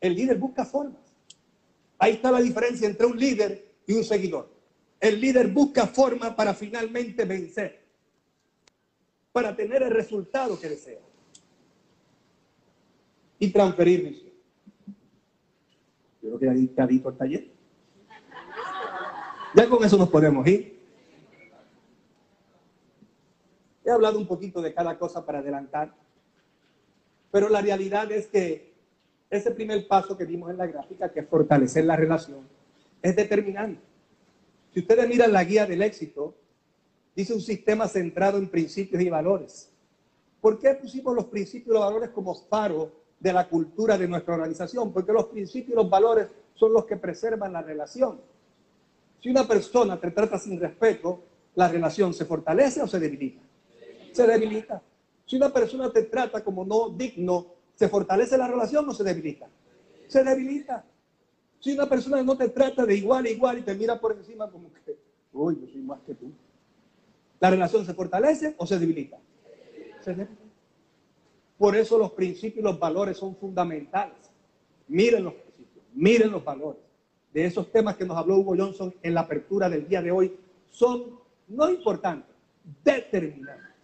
[0.00, 1.02] El líder busca formas.
[1.98, 4.50] Ahí está la diferencia entre un líder y un seguidor.
[5.00, 7.83] El líder busca forma para finalmente vencer,
[9.34, 11.00] para tener el resultado que desea
[13.36, 14.32] y transferir.
[16.22, 17.50] Yo creo que ya visto el taller.
[19.56, 20.78] Ya con eso nos podemos ir.
[23.84, 25.92] He hablado un poquito de cada cosa para adelantar,
[27.32, 28.72] pero la realidad es que
[29.30, 32.46] ese primer paso que vimos en la gráfica, que es fortalecer la relación,
[33.02, 33.82] es determinante.
[34.72, 36.36] Si ustedes miran la guía del éxito,
[37.14, 39.70] dice un sistema centrado en principios y valores.
[40.40, 44.34] ¿Por qué pusimos los principios y los valores como faro de la cultura de nuestra
[44.34, 44.92] organización?
[44.92, 48.20] Porque los principios y los valores son los que preservan la relación.
[49.20, 51.22] Si una persona te trata sin respeto,
[51.54, 53.40] la relación se fortalece o se debilita.
[54.12, 54.82] Se debilita.
[55.24, 59.48] Si una persona te trata como no digno, ¿se fortalece la relación o se debilita?
[60.08, 60.84] Se debilita.
[61.58, 64.50] Si una persona no te trata de igual a igual y te mira por encima
[64.50, 64.98] como que,
[65.32, 66.30] uy, yo soy más que tú.
[67.40, 69.18] ¿La relación se fortalece o se debilita?
[71.58, 74.30] Por eso los principios y los valores son fundamentales.
[74.88, 76.84] Miren los principios, miren los valores
[77.34, 80.36] de esos temas que nos habló Hugo Johnson en la apertura del día de hoy
[80.70, 81.18] son
[81.48, 82.34] no importantes,
[82.84, 83.74] determinantes.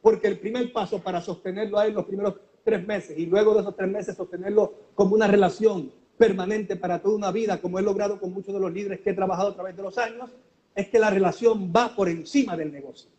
[0.00, 3.60] Porque el primer paso para sostenerlo a él los primeros tres meses y luego de
[3.60, 8.18] esos tres meses sostenerlo como una relación permanente para toda una vida, como he logrado
[8.18, 10.30] con muchos de los líderes que he trabajado a través de los años,
[10.74, 13.10] es que la relación va por encima del negocio.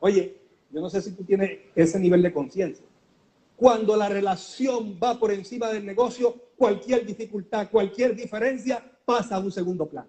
[0.00, 0.36] Oye,
[0.70, 2.84] yo no sé si tú tienes ese nivel de conciencia.
[3.56, 9.52] Cuando la relación va por encima del negocio, cualquier dificultad, cualquier diferencia pasa a un
[9.52, 10.08] segundo plano.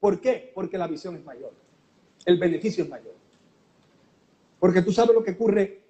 [0.00, 0.50] ¿Por qué?
[0.54, 1.52] Porque la visión es mayor.
[2.24, 3.14] El beneficio es mayor.
[4.58, 5.82] Porque tú sabes lo que ocurre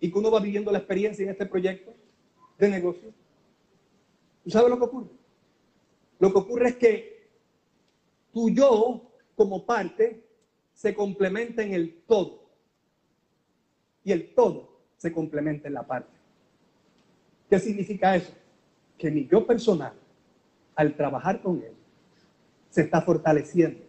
[0.00, 1.92] y que uno va viviendo la experiencia en este proyecto
[2.58, 3.12] de negocio.
[4.44, 5.10] ¿Tú sabes lo que ocurre?
[6.20, 7.17] Lo que ocurre es que
[8.38, 9.02] tu yo
[9.34, 10.22] como parte
[10.72, 12.44] se complementa en el todo.
[14.04, 16.16] Y el todo se complementa en la parte.
[17.50, 18.32] ¿Qué significa eso?
[18.96, 19.92] Que mi yo personal,
[20.76, 21.72] al trabajar con él,
[22.70, 23.80] se está fortaleciendo.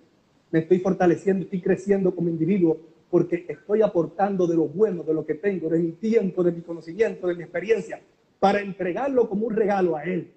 [0.49, 2.75] Me estoy fortaleciendo, estoy creciendo como individuo
[3.11, 6.61] porque estoy aportando de lo bueno, de lo que tengo, de mi tiempo, de mi
[6.61, 8.01] conocimiento, de mi experiencia,
[8.39, 10.33] para entregarlo como un regalo a él.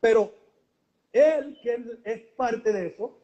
[0.00, 0.37] Pero
[1.20, 3.18] él, que es parte de eso,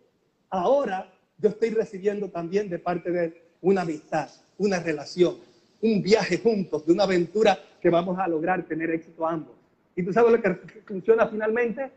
[0.50, 4.28] ahora yo estoy recibiendo también de parte de él una amistad,
[4.59, 5.37] una relación,
[5.80, 9.54] un viaje juntos, de una aventura que vamos a lograr tener éxito ambos.
[9.96, 10.54] ¿Y tú sabes lo que
[10.87, 11.90] funciona finalmente?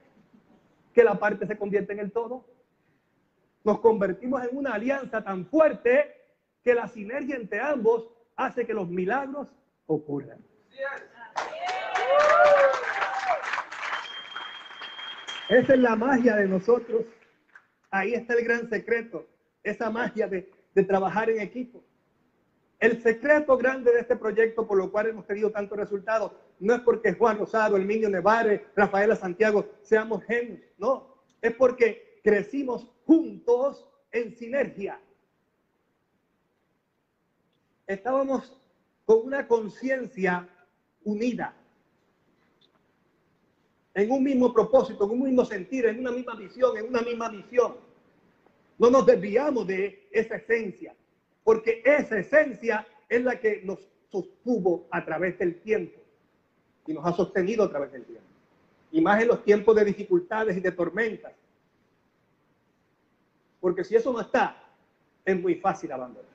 [0.93, 2.45] Que la parte se convierte en el todo.
[3.63, 6.15] Nos convertimos en una alianza tan fuerte
[6.63, 9.47] que la sinergia entre ambos hace que los milagros
[9.87, 10.39] ocurran.
[15.49, 17.05] Esa es la magia de nosotros.
[17.89, 19.27] Ahí está el gran secreto.
[19.63, 21.83] Esa magia de trabajar en equipo.
[22.79, 26.81] El secreto grande de este proyecto, por lo cual hemos tenido tantos resultados, no es
[26.81, 33.89] porque Juan Rosado, el niño Nevare, Rafaela Santiago seamos genios, no, es porque crecimos juntos
[34.11, 34.99] en sinergia.
[37.87, 38.61] Estábamos
[39.05, 40.47] con una conciencia
[41.03, 41.55] unida,
[43.97, 47.31] en un mismo propósito, en un mismo sentir, en una misma visión, en una misma
[47.31, 47.77] misión.
[48.77, 50.95] No nos desviamos de esa esencia,
[51.43, 53.79] porque esa esencia es la que nos
[54.11, 55.99] sostuvo a través del tiempo
[56.85, 58.27] y nos ha sostenido a través del tiempo.
[58.91, 61.33] Y más en los tiempos de dificultades y de tormentas.
[63.59, 64.63] Porque si eso no está,
[65.25, 66.29] es muy fácil abandonar.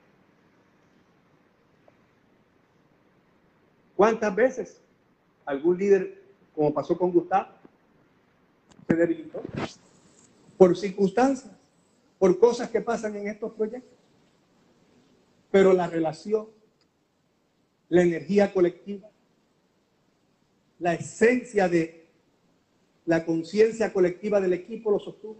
[3.95, 4.81] ¿Cuántas veces
[5.45, 6.22] algún líder,
[6.55, 7.49] como pasó con Gustavo,
[8.87, 9.41] se debilitó?
[10.57, 11.51] Por circunstancias,
[12.19, 13.97] por cosas que pasan en estos proyectos.
[15.51, 16.47] Pero la relación,
[17.89, 19.09] la energía colectiva,
[20.79, 22.07] la esencia de
[23.05, 25.37] la conciencia colectiva del equipo lo sostuvo.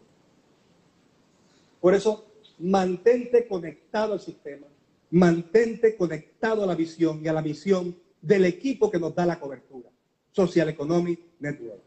[1.79, 2.25] Por eso,
[2.59, 4.67] mantente conectado al sistema,
[5.11, 9.39] mantente conectado a la visión y a la misión del equipo que nos da la
[9.39, 9.92] cobertura.
[10.33, 11.81] Social Economic Network.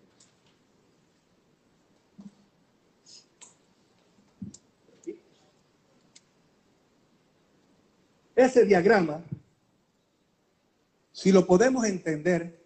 [8.36, 9.22] Ese diagrama,
[11.11, 12.62] si lo podemos entender,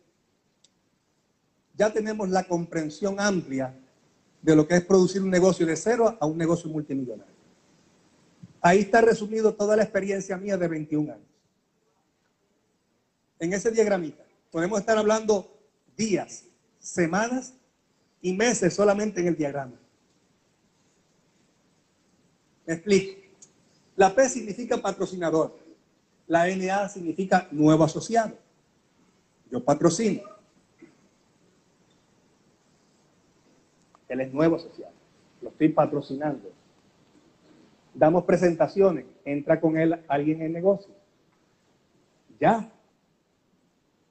[1.76, 3.74] ya tenemos la comprensión amplia
[4.42, 7.32] de lo que es producir un negocio de cero a un negocio multimillonario.
[8.60, 11.26] Ahí está resumido toda la experiencia mía de 21 años.
[13.38, 15.59] En ese diagramita podemos estar hablando
[16.00, 16.46] días,
[16.78, 17.54] semanas
[18.22, 19.76] y meses solamente en el diagrama.
[22.66, 23.20] Me explico.
[23.96, 25.58] La P significa patrocinador.
[26.26, 28.34] La NA significa nuevo asociado.
[29.50, 30.22] Yo patrocino.
[34.08, 34.94] Él es nuevo asociado.
[35.42, 36.50] Lo estoy patrocinando.
[37.92, 39.04] Damos presentaciones.
[39.24, 40.94] Entra con él alguien en negocio.
[42.40, 42.70] Ya.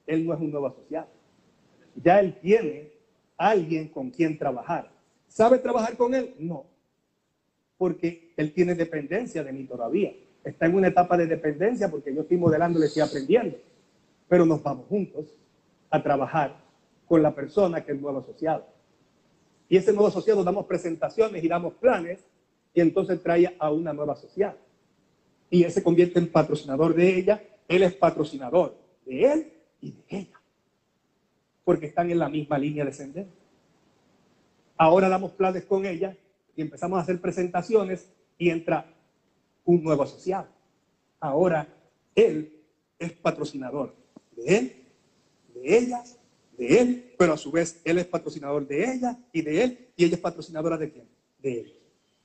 [0.06, 1.19] Él no es un nuevo asociado.
[1.94, 2.92] Ya él tiene
[3.36, 4.90] alguien con quien trabajar.
[5.28, 6.34] ¿Sabe trabajar con él?
[6.38, 6.66] No.
[7.78, 10.12] Porque él tiene dependencia de mí todavía.
[10.44, 13.56] Está en una etapa de dependencia porque yo estoy modelándole, estoy aprendiendo.
[14.28, 15.26] Pero nos vamos juntos
[15.90, 16.56] a trabajar
[17.06, 18.66] con la persona que es nuevo asociado.
[19.68, 22.24] Y ese nuevo asociado damos presentaciones y damos planes
[22.74, 24.56] y entonces trae a una nueva asociada.
[25.48, 30.04] Y él se convierte en patrocinador de ella, él es patrocinador de él y de
[30.08, 30.39] ella.
[31.64, 33.26] Porque están en la misma línea de
[34.76, 36.16] Ahora damos planes con ella
[36.56, 38.08] y empezamos a hacer presentaciones
[38.38, 38.86] y entra
[39.64, 40.48] un nuevo asociado.
[41.20, 41.68] Ahora
[42.14, 42.60] él
[42.98, 43.94] es patrocinador
[44.36, 44.86] de él,
[45.54, 46.02] de ella
[46.56, 50.04] de él, pero a su vez él es patrocinador de ella y de él, y
[50.04, 51.08] ella es patrocinadora de quién?
[51.38, 51.74] De él.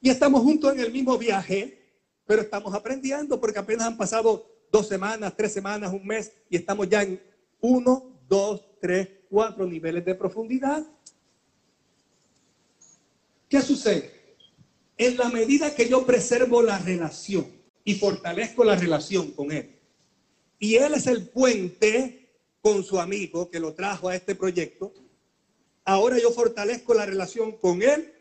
[0.02, 1.82] Y estamos juntos en el mismo viaje,
[2.26, 6.90] pero estamos aprendiendo porque apenas han pasado dos semanas, tres semanas, un mes, y estamos
[6.90, 7.22] ya en
[7.62, 10.82] uno, dos, tres, cuatro niveles de profundidad.
[13.50, 14.38] ¿Qué sucede?
[14.98, 17.46] En la medida que yo preservo la relación
[17.84, 19.76] y fortalezco la relación con él,
[20.58, 22.30] y él es el puente
[22.62, 24.94] con su amigo que lo trajo a este proyecto,
[25.84, 28.14] ahora yo fortalezco la relación con él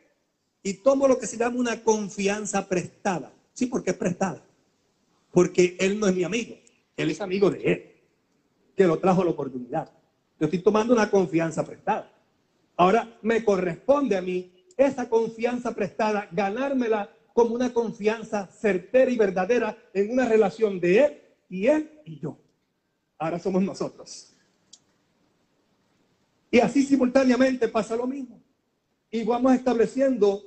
[0.65, 3.33] y tomo lo que se llama una confianza prestada.
[3.53, 4.45] Sí, porque es prestada.
[5.31, 6.57] Porque él no es mi amigo,
[6.97, 7.93] él es amigo de él,
[8.77, 9.93] que lo trajo a la oportunidad.
[10.39, 12.11] Yo estoy tomando una confianza prestada.
[12.77, 19.77] Ahora me corresponde a mí esa confianza prestada, ganármela como una confianza certera y verdadera
[19.93, 22.39] en una relación de él y él y yo.
[23.19, 24.35] Ahora somos nosotros.
[26.51, 28.41] Y así simultáneamente pasa lo mismo.
[29.11, 30.43] Y vamos estableciendo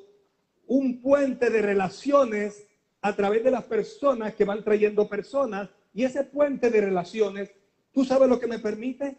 [0.66, 2.66] un puente de relaciones
[3.02, 5.70] a través de las personas que van trayendo personas.
[5.94, 7.52] Y ese puente de relaciones,
[7.92, 9.18] ¿tú sabes lo que me permite?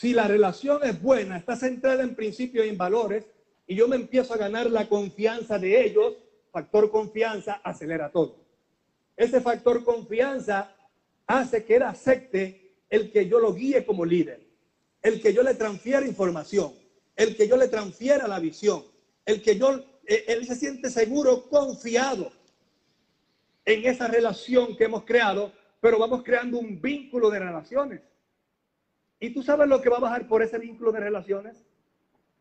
[0.00, 3.26] Si la relación es buena, está centrada en principios y en valores,
[3.66, 6.14] y yo me empiezo a ganar la confianza de ellos,
[6.50, 8.36] factor confianza acelera todo.
[9.16, 10.74] Ese factor confianza
[11.26, 14.50] hace que él acepte el que yo lo guíe como líder
[15.02, 16.74] el que yo le transfiera información,
[17.16, 18.84] el que yo le transfiera la visión,
[19.24, 22.30] el que yo, eh, él se siente seguro, confiado
[23.64, 28.00] en esa relación que hemos creado, pero vamos creando un vínculo de relaciones.
[29.20, 31.62] ¿Y tú sabes lo que va a bajar por ese vínculo de relaciones?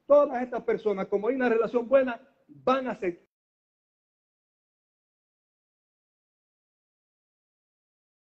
[0.08, 3.22] Todas estas personas, como hay una relación buena, van a ser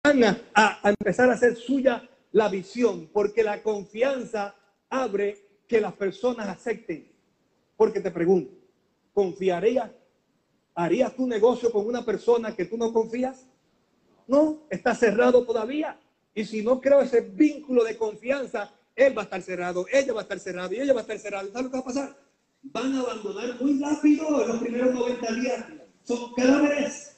[0.03, 0.25] van
[0.55, 4.55] a, empezar a hacer suya la visión, porque la confianza
[4.91, 5.39] abre
[5.69, 7.11] que las personas acepten.
[7.77, 8.53] Porque te pregunto,
[9.15, 9.91] ¿confiarías?
[10.75, 13.47] ¿Harías tu negocio con una persona que tú no confías?
[14.27, 15.99] No, está cerrado todavía.
[16.35, 20.21] Y si no creo ese vínculo de confianza, él va a estar cerrado, ella va
[20.21, 21.49] a estar cerrada y ella va a estar cerrada.
[21.53, 22.17] ¿Sabes lo que va a pasar?
[22.63, 25.65] Van a abandonar muy rápido en los primeros 90 días.
[26.05, 27.17] Son cadáveres.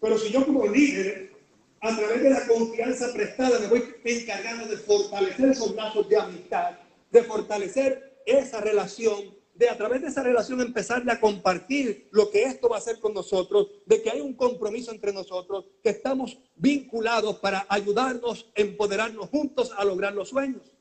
[0.00, 1.32] Pero si yo como líder
[1.80, 6.78] a través de la confianza prestada, me voy encargando de fortalecer esos lazos de amistad,
[7.10, 12.42] de fortalecer esa relación de a través de esa relación empezarle a compartir lo que
[12.42, 16.38] esto va a hacer con nosotros, de que hay un compromiso entre nosotros, que estamos
[16.56, 20.72] vinculados para ayudarnos, empoderarnos juntos a lograr los sueños,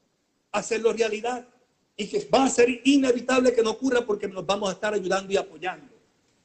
[0.51, 1.47] hacerlo realidad
[1.95, 5.32] y que va a ser inevitable que no ocurra porque nos vamos a estar ayudando
[5.32, 5.93] y apoyando.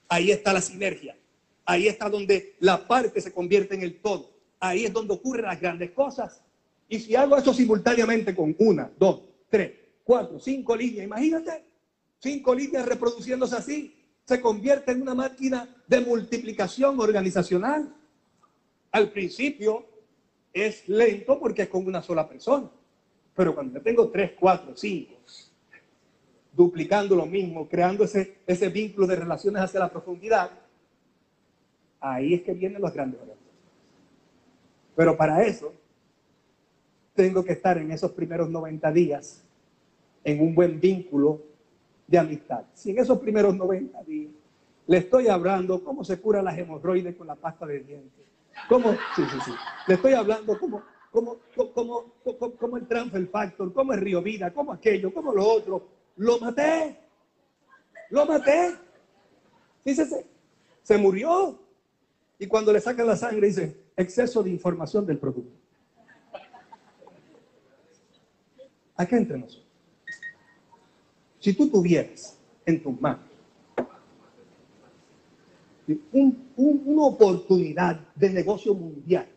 [0.08, 1.16] Ahí está la sinergia.
[1.64, 4.30] Ahí está donde la parte se convierte en el todo.
[4.60, 6.42] Ahí es donde ocurren las grandes cosas.
[6.88, 9.20] Y si hago eso simultáneamente con una, dos,
[9.50, 9.72] tres,
[10.02, 11.64] cuatro, cinco líneas, imagínate,
[12.18, 13.94] cinco líneas reproduciéndose así,
[14.24, 17.94] se convierte en una máquina de multiplicación organizacional.
[18.90, 19.86] Al principio
[20.52, 22.70] es lento porque es con una sola persona.
[23.34, 25.14] Pero cuando tengo tres, cuatro, cinco,
[26.52, 30.50] duplicando lo mismo, creando ese, ese vínculo de relaciones hacia la profundidad,
[32.00, 33.48] ahí es que vienen los grandes organizaciones.
[34.96, 35.72] Pero para eso,
[37.14, 39.44] tengo que estar en esos primeros 90 días
[40.24, 41.47] en un buen vínculo
[42.08, 42.64] de amistad.
[42.74, 44.32] Si en esos primeros 90 días
[44.86, 48.24] le estoy hablando cómo se cura las hemorroides con la pasta de dientes,
[48.68, 49.52] cómo, sí, sí, sí,
[49.86, 50.82] le estoy hablando cómo,
[51.12, 51.36] cómo,
[51.74, 52.04] cómo,
[52.58, 56.98] cómo, el transfer factor, cómo el río vida, cómo aquello, cómo lo otro, lo maté,
[58.08, 58.74] lo maté.
[59.84, 60.26] Fíjese,
[60.82, 61.60] se murió.
[62.38, 65.52] Y cuando le sacan la sangre dice, exceso de información del producto.
[68.96, 69.67] Acá entre nosotros.
[71.40, 72.36] Si tú tuvieras
[72.66, 73.28] en tus manos
[76.56, 79.28] una oportunidad de negocio mundial,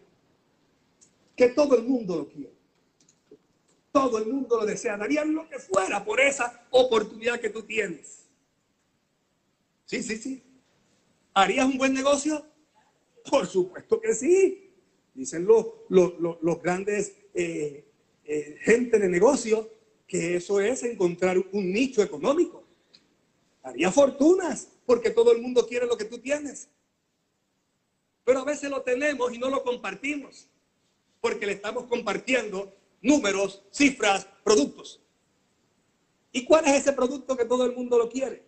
[1.36, 2.52] que todo el mundo lo quiere,
[3.92, 8.26] todo el mundo lo desea, darían lo que fuera por esa oportunidad que tú tienes.
[9.86, 10.44] Sí, sí, sí.
[11.34, 12.46] ¿Harías un buen negocio?
[13.30, 14.72] Por supuesto que sí.
[15.14, 17.86] Dicen los, los, grandes eh,
[18.24, 19.70] eh, gente de negocio
[20.12, 22.66] que eso es encontrar un nicho económico.
[23.64, 26.68] Haría fortunas porque todo el mundo quiere lo que tú tienes.
[28.26, 30.50] Pero a veces lo tenemos y no lo compartimos
[31.22, 35.02] porque le estamos compartiendo números, cifras, productos.
[36.34, 38.44] ¿Y cuál es ese producto que todo el mundo lo quiere?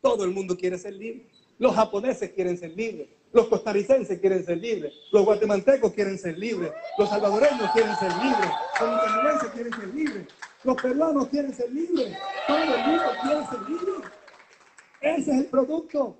[0.00, 1.28] Todo el mundo quiere ser libre.
[1.58, 3.08] Los japoneses quieren ser libres.
[3.34, 4.94] Los costarricenses quieren ser libres.
[5.12, 6.72] Los guatemaltecos quieren ser libres.
[6.96, 8.50] Los salvadoreños quieren ser libres.
[8.80, 10.26] Los nicaragüenses quieren ser libres.
[10.66, 12.18] Los peruanos quieren ser libres.
[12.44, 14.08] Todo el mundo quiere ser libre.
[15.00, 16.18] Ese es el producto.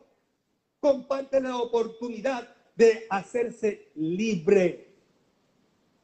[0.78, 4.94] Comparte la oportunidad de hacerse libre.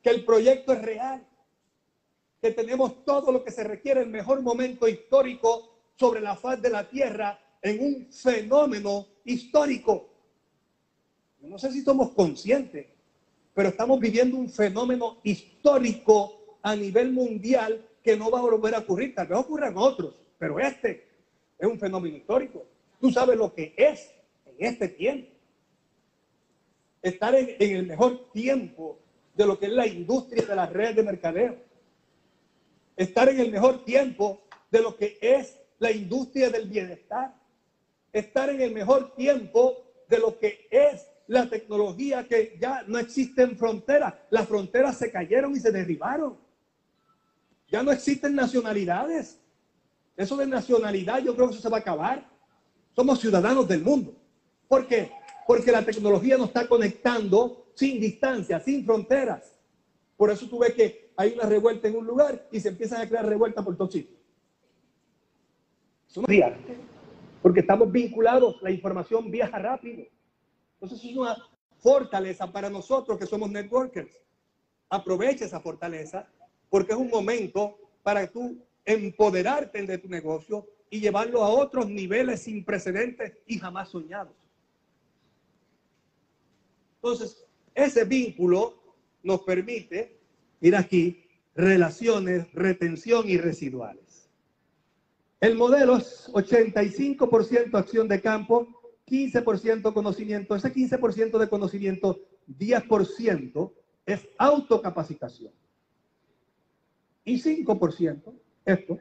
[0.02, 1.24] Que el proyecto es real.
[2.40, 6.70] Que tenemos todo lo que se requiere, el mejor momento histórico sobre la faz de
[6.70, 10.08] la tierra en un fenómeno histórico.
[11.42, 12.88] No sé si somos conscientes,
[13.54, 18.78] pero estamos viviendo un fenómeno histórico a nivel mundial que no va a volver a
[18.78, 19.14] ocurrir.
[19.14, 21.06] Tal vez ocurran otros, pero este
[21.58, 22.64] es un fenómeno histórico.
[23.00, 24.12] Tú sabes lo que es
[24.46, 25.28] en este tiempo.
[27.00, 28.98] Estar en, el mejor tiempo
[29.34, 31.56] de lo que es la industria de las redes de mercadeo.
[32.96, 37.34] Estar en el mejor tiempo de lo que es la industria del bienestar.
[38.12, 43.56] Estar en el mejor tiempo de lo que es la tecnología que ya no existen
[43.56, 44.14] fronteras.
[44.30, 46.38] Las fronteras se cayeron y se derribaron.
[47.72, 49.40] Ya no existen nacionalidades.
[50.14, 52.28] Eso de nacionalidad yo creo que eso se va a acabar.
[52.94, 54.14] Somos ciudadanos del mundo.
[54.68, 55.10] ¿Por qué?
[55.46, 59.56] Porque la tecnología nos está conectando sin distancia, sin fronteras.
[60.18, 63.08] Por eso tú ves que hay una revuelta en un lugar y se empiezan a
[63.08, 64.20] crear revueltas por todos sitios.
[67.40, 70.04] Porque estamos vinculados, la información viaja rápido.
[70.74, 71.38] Entonces es una
[71.78, 74.20] fortaleza para nosotros que somos networkers.
[74.90, 76.28] Aprovecha esa fortaleza
[76.72, 78.56] porque es un momento para tú
[78.86, 84.32] empoderarte de tu negocio y llevarlo a otros niveles sin precedentes y jamás soñados.
[86.94, 87.44] Entonces,
[87.74, 88.82] ese vínculo
[89.22, 90.18] nos permite,
[90.62, 94.30] ir aquí, relaciones, retención y residuales.
[95.40, 98.66] El modelo es 85% acción de campo,
[99.06, 100.56] 15% conocimiento.
[100.56, 102.18] Ese 15% de conocimiento,
[102.48, 103.72] 10%
[104.06, 105.52] es autocapacitación
[107.24, 108.98] y 5%, esto,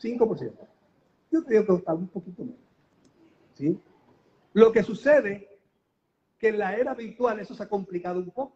[0.00, 0.52] 5%.
[1.30, 2.58] Yo creo que está un poquito menos.
[3.54, 3.78] ¿sí?
[4.52, 5.48] Lo que sucede
[6.38, 8.54] que en la era virtual eso se ha complicado un poco.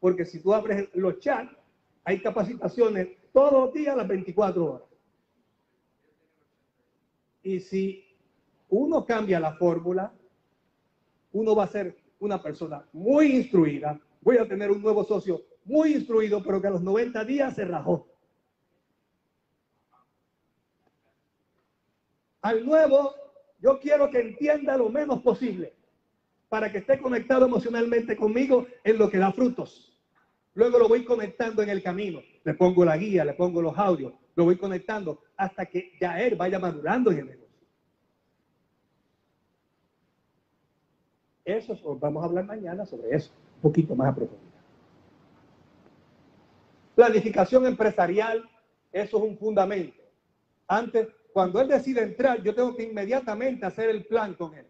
[0.00, 1.56] Porque si tú abres los chats,
[2.04, 4.88] hay capacitaciones todos los días las 24 horas.
[7.42, 8.04] Y si
[8.68, 10.12] uno cambia la fórmula,
[11.32, 14.00] uno va a ser una persona muy instruida.
[14.20, 17.64] Voy a tener un nuevo socio muy instruido, pero que a los 90 días se
[17.64, 18.08] rajó.
[22.40, 23.14] Al nuevo,
[23.60, 25.74] yo quiero que entienda lo menos posible
[26.48, 29.98] para que esté conectado emocionalmente conmigo en lo que da frutos.
[30.54, 32.20] Luego lo voy conectando en el camino.
[32.44, 36.36] Le pongo la guía, le pongo los audios, lo voy conectando hasta que ya él
[36.36, 37.46] vaya madurando en el negocio.
[41.44, 44.45] Eso vamos a hablar mañana sobre eso, un poquito más a profundidad.
[46.96, 48.48] Planificación empresarial,
[48.90, 50.02] eso es un fundamento.
[50.66, 54.66] Antes, cuando él decide entrar, yo tengo que inmediatamente hacer el plan con él.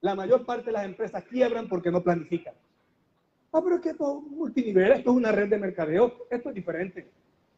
[0.00, 2.54] La mayor parte de las empresas quiebran porque no planifican.
[3.52, 6.54] Ah, pero es que esto es multinivel, esto es una red de mercadeo, esto es
[6.56, 7.08] diferente.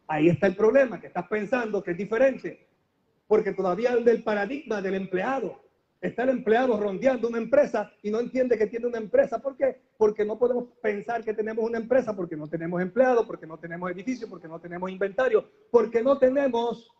[0.06, 2.68] Ahí está el problema, que estás pensando que es diferente,
[3.26, 5.62] porque todavía el del paradigma del empleado.
[6.00, 9.38] Está el empleado rondeando una empresa y no entiende que tiene una empresa.
[9.38, 9.82] ¿Por qué?
[9.98, 13.90] Porque no podemos pensar que tenemos una empresa porque no tenemos empleado, porque no tenemos
[13.90, 16.90] edificio, porque no tenemos inventario, porque no tenemos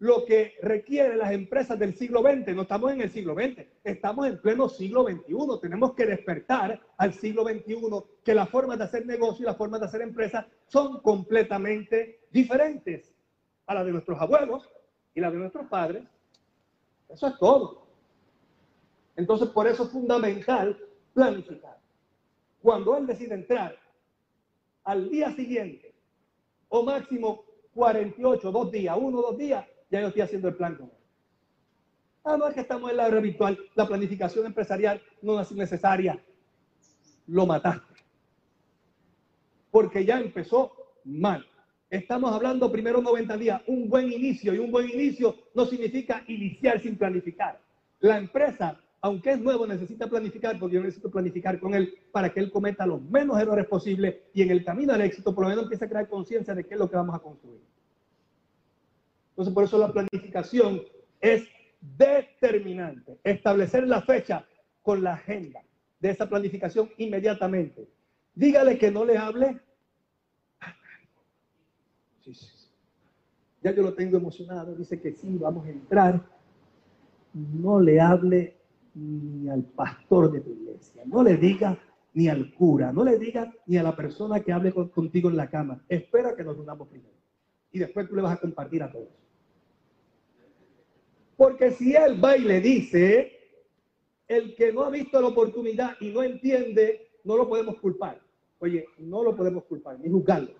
[0.00, 2.54] lo que requieren las empresas del siglo XX.
[2.54, 5.60] No estamos en el siglo XX, estamos en pleno siglo XXI.
[5.62, 7.74] Tenemos que despertar al siglo XXI
[8.22, 13.14] que las formas de hacer negocio y las formas de hacer empresas son completamente diferentes
[13.66, 14.68] a las de nuestros abuelos
[15.14, 16.04] y las de nuestros padres.
[17.08, 17.79] Eso es todo.
[19.20, 20.78] Entonces, por eso es fundamental
[21.12, 21.78] planificar.
[22.62, 23.76] Cuando él decide entrar,
[24.84, 25.94] al día siguiente,
[26.70, 27.44] o máximo
[27.74, 30.96] 48, dos días, uno, dos días, ya yo estoy haciendo el plan con él.
[32.24, 36.18] Ah, no que estamos en la hora virtual, la planificación empresarial no es necesaria.
[37.26, 37.94] Lo mataste.
[39.70, 40.72] Porque ya empezó
[41.04, 41.46] mal.
[41.90, 46.80] Estamos hablando primero 90 días, un buen inicio, y un buen inicio no significa iniciar
[46.80, 47.60] sin planificar.
[48.00, 52.40] La empresa, aunque es nuevo, necesita planificar, porque yo necesito planificar con él para que
[52.40, 55.64] él cometa los menos errores posibles y en el camino al éxito por lo menos
[55.64, 57.60] empiece a crear conciencia de qué es lo que vamos a construir.
[59.30, 60.82] Entonces, por eso la planificación
[61.18, 61.48] es
[61.80, 63.18] determinante.
[63.24, 64.44] Establecer la fecha
[64.82, 65.62] con la agenda
[65.98, 67.88] de esa planificación inmediatamente.
[68.34, 69.60] Dígale que no le hable.
[73.62, 74.74] Ya yo lo tengo emocionado.
[74.74, 76.22] Dice que sí, vamos a entrar.
[77.32, 78.59] No le hable
[78.94, 81.02] ni al pastor de tu iglesia.
[81.06, 81.78] No le diga
[82.14, 82.92] ni al cura.
[82.92, 85.82] No le diga ni a la persona que hable contigo en la cama.
[85.88, 87.14] Espera que nos unamos primero.
[87.72, 89.08] Y después tú le vas a compartir a todos.
[91.36, 93.32] Porque si él va y le dice,
[94.28, 98.20] el que no ha visto la oportunidad y no entiende, no lo podemos culpar.
[98.58, 100.54] Oye, no lo podemos culpar, ni juzgarlo.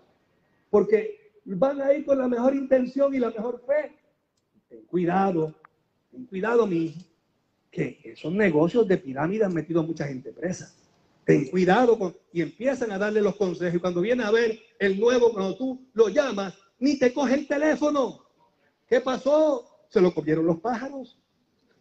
[0.70, 3.94] Porque van a ir con la mejor intención y la mejor fe.
[4.68, 5.54] Ten cuidado,
[6.10, 7.09] ten cuidado, mi hijo,
[7.70, 10.74] que esos negocios de pirámide han metido a mucha gente presa.
[11.24, 13.76] Ten cuidado con, y empiezan a darle los consejos.
[13.76, 17.46] Y cuando viene a ver el nuevo, cuando tú lo llamas, ni te coge el
[17.46, 18.24] teléfono.
[18.88, 19.70] ¿Qué pasó?
[19.90, 21.18] se lo comieron los pájaros.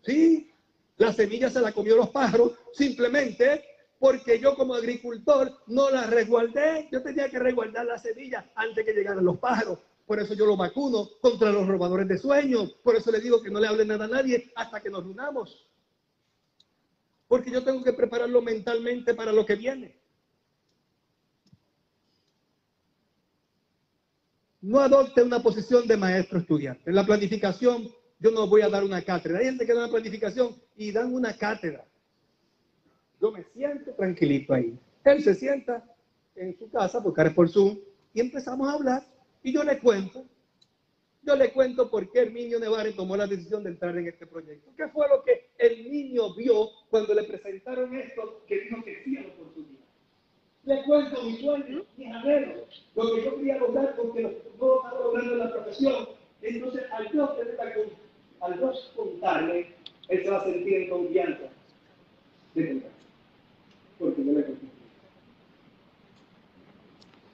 [0.02, 0.52] Sí,
[0.98, 3.64] la semilla se la comió los pájaros simplemente
[4.00, 6.90] porque yo como agricultor no la resguardé.
[6.92, 9.80] Yo tenía que resguardar la semilla antes que llegaran los pájaros.
[10.06, 12.76] Por eso yo lo vacuno contra los robadores de sueños.
[12.84, 15.69] Por eso le digo que no le hable nada a nadie hasta que nos unamos.
[17.30, 19.96] Porque yo tengo que prepararlo mentalmente para lo que viene.
[24.62, 26.90] No adopte una posición de maestro estudiante.
[26.90, 27.88] En la planificación
[28.20, 29.40] yo no voy a dar una cátedra.
[29.40, 31.86] Hay gente que da una planificación y dan una cátedra.
[33.22, 34.78] Yo me siento tranquilito ahí.
[35.04, 35.86] Él se sienta
[36.36, 37.78] en su casa, porque es por Zoom,
[38.12, 39.04] y empezamos a hablar.
[39.44, 40.26] Y yo le cuento,
[41.24, 44.72] yo le cuento por qué Herminio Nevares tomó la decisión de entrar en este proyecto.
[44.78, 49.18] ¿Qué fue lo que el niño vio cuando le presentaron esto que dijo que sí
[49.18, 49.80] a la oportunidad?
[50.64, 52.66] Le cuento mi sueño, mi anhelo,
[52.96, 56.10] lo que yo quería lograr porque no estaba logrando la profesión.
[56.42, 57.36] Entonces, al la
[58.42, 59.76] al no contarle,
[60.08, 61.50] él se va a sentir en confianza
[62.56, 62.92] de contar.
[64.00, 64.66] Porque yo le conté.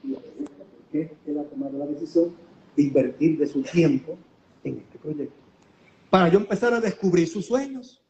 [0.03, 2.44] Y la pregunta, ¿por qué él ha tomado la decisión
[2.75, 4.17] de invertir de su tiempo
[4.63, 5.35] en este proyecto?
[6.09, 8.01] Para yo empezar a descubrir sus sueños.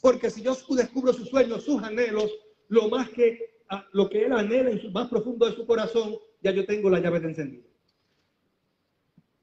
[0.00, 2.30] Porque si yo descubro sus sueños, sus anhelos,
[2.68, 3.54] lo más que
[3.92, 7.00] lo que él anhela en su más profundo de su corazón, ya yo tengo la
[7.00, 7.64] llave de encendido.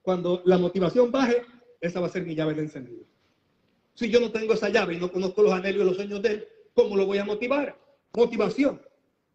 [0.02, 1.42] Cuando la motivación baje,
[1.80, 3.04] esa va a ser mi llave de encendido.
[3.96, 6.30] Si yo no tengo esa llave y no conozco los anhelos y los sueños de
[6.30, 7.78] él, ¿cómo lo voy a motivar?
[8.14, 8.82] Motivación.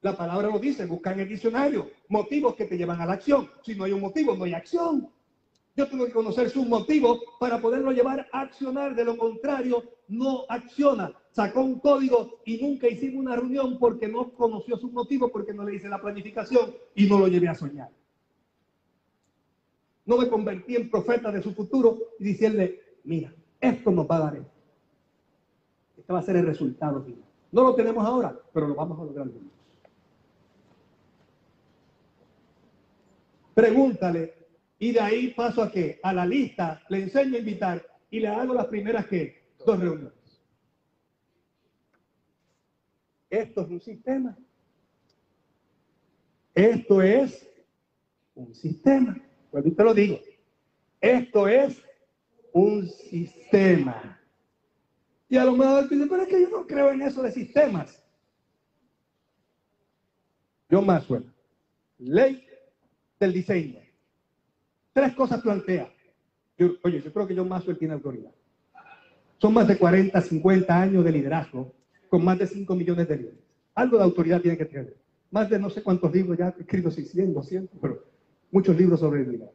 [0.02, 3.50] La palabra lo dice, busca en el diccionario motivos que te llevan a la acción.
[3.62, 5.10] Si no hay un motivo, no hay acción.
[5.76, 8.94] Yo tengo que conocer sus motivos para poderlo llevar a accionar.
[8.94, 11.12] De lo contrario, no acciona.
[11.30, 15.64] Sacó un código y nunca hicimos una reunión porque no conoció sus motivos, porque no
[15.64, 17.90] le hice la planificación y no lo llevé a soñar
[20.06, 24.20] no me convertí en profeta de su futuro y decirle, mira, Esto nos va a
[24.20, 24.50] dar esto.
[25.98, 27.24] Este va a ser el resultado final.
[27.50, 29.50] No lo tenemos ahora, pero lo vamos a lograr juntos.
[33.54, 34.34] Pregúntale
[34.78, 35.98] y de ahí paso a qué?
[36.02, 40.12] A la lista, le enseño a invitar y le hago las primeras que dos reuniones.
[43.30, 44.36] Esto es un sistema.
[46.54, 47.48] Esto es
[48.34, 49.18] un sistema.
[49.50, 50.20] Pues te lo digo.
[51.00, 51.82] Esto es
[52.52, 54.20] un sistema.
[55.28, 58.02] Y a lo mejor dice, pero es que yo no creo en eso de sistemas.
[60.68, 61.32] Yo más suena.
[61.98, 62.46] Ley
[63.18, 63.85] del diseño.
[64.96, 65.92] Tres cosas plantea.
[66.82, 68.30] oye, yo creo que John Maxwell tiene autoridad.
[69.36, 71.74] Son más de 40, 50 años de liderazgo
[72.08, 73.38] con más de 5 millones de líderes.
[73.74, 74.96] Algo de autoridad tiene que tener.
[75.30, 78.04] Más de no sé cuántos libros ya, escrito 600, 200, pero
[78.50, 79.52] muchos libros sobre liderazgo.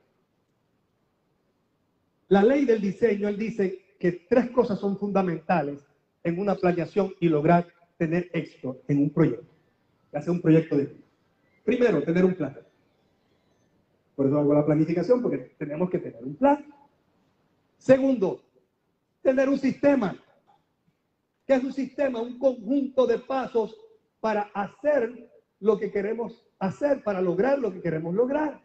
[2.27, 5.83] La ley del diseño, él dice que tres cosas son fundamentales
[6.23, 7.65] en una planeación y lograr
[7.97, 9.51] tener éxito en un proyecto,
[10.13, 11.05] ya sea un proyecto de vida.
[11.65, 12.55] Primero, tener un plan.
[14.15, 16.65] Por eso hago la planificación, porque tenemos que tener un plan.
[17.77, 18.43] Segundo,
[19.21, 20.15] tener un sistema.
[21.45, 22.21] ¿Qué es un sistema?
[22.21, 23.75] Un conjunto de pasos
[24.19, 28.61] para hacer lo que queremos hacer, para lograr lo que queremos lograr.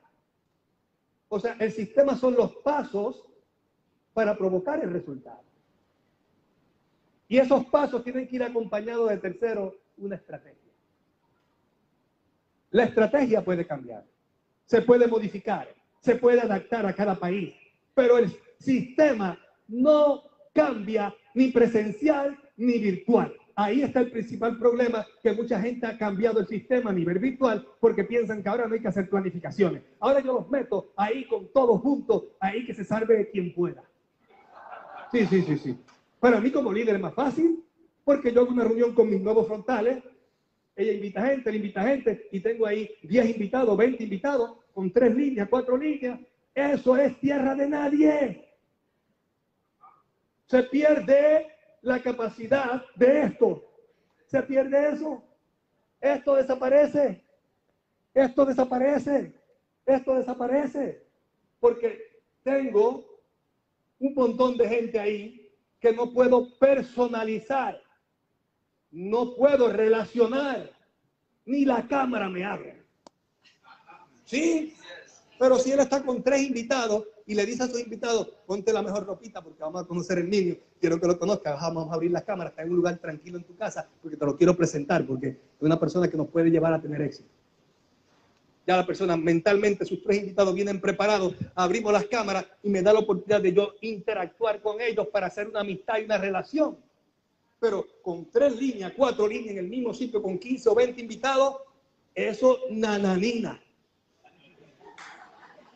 [1.29, 3.25] O sea, el sistema son los pasos
[4.13, 5.43] para provocar el resultado.
[7.29, 10.73] Y esos pasos tienen que ir acompañados de tercero, una estrategia.
[12.71, 14.05] La estrategia puede cambiar
[14.67, 17.55] se puede modificar, se puede adaptar a cada país,
[17.95, 19.39] pero el sistema
[19.69, 23.33] no cambia ni presencial ni virtual.
[23.55, 27.67] Ahí está el principal problema, que mucha gente ha cambiado el sistema a nivel virtual
[27.81, 29.83] porque piensan que ahora no hay que hacer planificaciones.
[29.99, 33.83] Ahora yo los meto ahí con todos juntos, ahí que se salve quien pueda.
[35.11, 35.79] Sí, sí, sí, sí.
[36.21, 37.65] Para mí como líder es más fácil
[38.05, 40.03] porque yo hago una reunión con mis nuevos frontales
[40.77, 45.15] ella invita gente, él invita gente, y tengo ahí 10 invitados, 20 invitados, con tres
[45.15, 46.21] líneas, cuatro líneas.
[46.55, 48.47] Eso es tierra de nadie.
[50.47, 51.47] Se pierde
[51.81, 53.65] la capacidad de esto.
[54.27, 55.23] Se pierde eso.
[55.99, 57.25] Esto desaparece.
[58.13, 59.33] Esto desaparece.
[59.87, 61.03] Esto desaparece.
[61.59, 63.19] Porque tengo
[63.99, 65.51] un montón de gente ahí
[65.81, 67.81] que no puedo personalizar
[68.91, 70.71] no puedo relacionar,
[71.45, 72.83] ni la cámara me abre.
[74.25, 74.75] ¿Sí?
[75.39, 78.83] Pero si él está con tres invitados y le dice a sus invitados, ponte la
[78.83, 82.11] mejor ropita porque vamos a conocer el niño, quiero que lo conozca, vamos a abrir
[82.11, 85.07] las cámaras, está en un lugar tranquilo en tu casa porque te lo quiero presentar,
[85.07, 87.29] porque es una persona que nos puede llevar a tener éxito.
[88.67, 92.93] Ya la persona mentalmente, sus tres invitados vienen preparados, abrimos las cámaras y me da
[92.93, 96.77] la oportunidad de yo interactuar con ellos para hacer una amistad y una relación
[97.59, 101.57] pero con tres líneas, cuatro líneas en el mismo sitio, con 15 o 20 invitados,
[102.15, 103.61] eso nananina.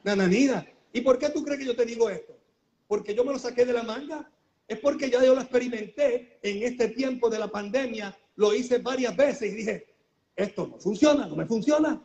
[0.04, 0.66] Nananina.
[0.92, 2.36] ¿Y por qué tú crees que yo te digo esto?
[2.86, 4.30] Porque yo me lo saqué de la manga.
[4.66, 9.16] Es porque ya yo lo experimenté en este tiempo de la pandemia, lo hice varias
[9.16, 9.94] veces y dije,
[10.36, 12.00] esto no funciona, no me funciona.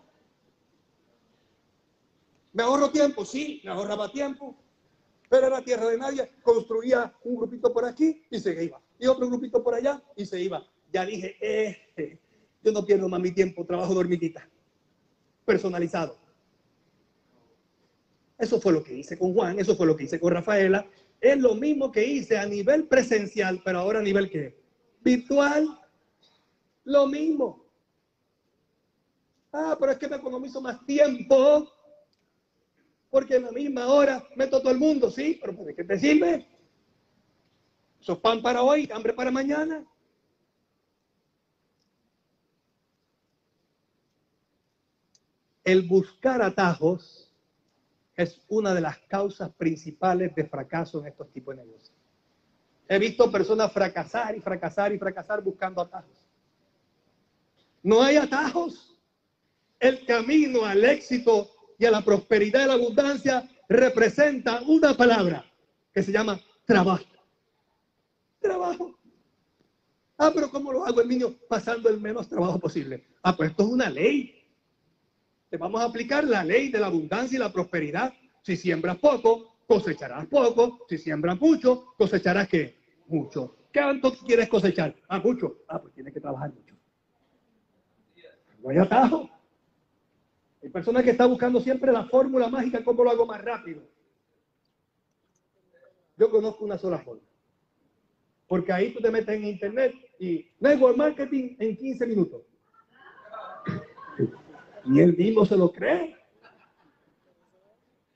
[2.54, 3.24] ¿Me ahorro tiempo?
[3.24, 4.56] Sí, me ahorraba tiempo.
[5.30, 9.28] Pero era tierra de nadie, construía un grupito por aquí y se iba y otro
[9.28, 10.66] grupito por allá y se iba.
[10.92, 12.20] Ya dije, este,
[12.64, 14.48] yo no pierdo más mi tiempo, trabajo de hormiguita,
[15.46, 16.18] personalizado.
[18.38, 20.88] Eso fue lo que hice con Juan, eso fue lo que hice con Rafaela.
[21.22, 24.56] Es lo mismo que hice a nivel presencial, pero ahora a nivel que
[25.02, 25.80] virtual,
[26.84, 27.64] lo mismo.
[29.54, 31.66] Ah, pero es que me economizo más tiempo,
[33.10, 36.46] porque en la misma hora meto todo el mundo, sí, pero ¿de qué te sirve?
[38.06, 39.84] ¿Sos pan para hoy, hambre para mañana?
[45.64, 47.34] El buscar atajos
[48.16, 51.98] es una de las causas principales de fracaso en estos tipos de negocios.
[52.88, 56.30] He visto personas fracasar y fracasar y fracasar buscando atajos.
[57.82, 58.96] No hay atajos.
[59.80, 61.50] El camino al éxito
[61.80, 65.44] y a la prosperidad y la abundancia representa una palabra
[65.92, 67.15] que se llama trabajo
[68.46, 69.00] trabajo.
[70.18, 71.34] Ah, pero ¿cómo lo hago el niño?
[71.50, 73.06] Pasando el menos trabajo posible.
[73.22, 74.44] Ah, pues esto es una ley.
[75.50, 78.14] Te vamos a aplicar la ley de la abundancia y la prosperidad.
[78.42, 80.86] Si siembras poco, cosecharás poco.
[80.88, 82.78] Si siembras mucho, cosecharás qué?
[83.08, 83.56] Mucho.
[83.74, 84.96] ¿Cuánto quieres cosechar?
[85.10, 85.58] Ah, mucho.
[85.68, 86.76] Ah, pues tienes que trabajar mucho.
[88.64, 89.30] No hay atajo.
[90.64, 93.84] Hay personas que están buscando siempre la fórmula mágica, cómo lo hago más rápido.
[96.18, 97.35] Yo conozco una sola forma
[98.48, 102.42] Porque ahí tú te metes en internet y network marketing en 15 minutos.
[104.86, 106.16] Y él mismo se lo cree.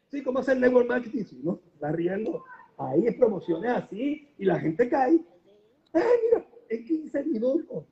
[0.09, 1.23] Sí, ¿cómo hacer network marketing?
[1.23, 2.43] Si no, está riendo.
[2.77, 5.19] Ahí es promociones así y la gente cae.
[5.93, 6.45] ¡Ay, mira!
[6.69, 7.85] En 15 minutos.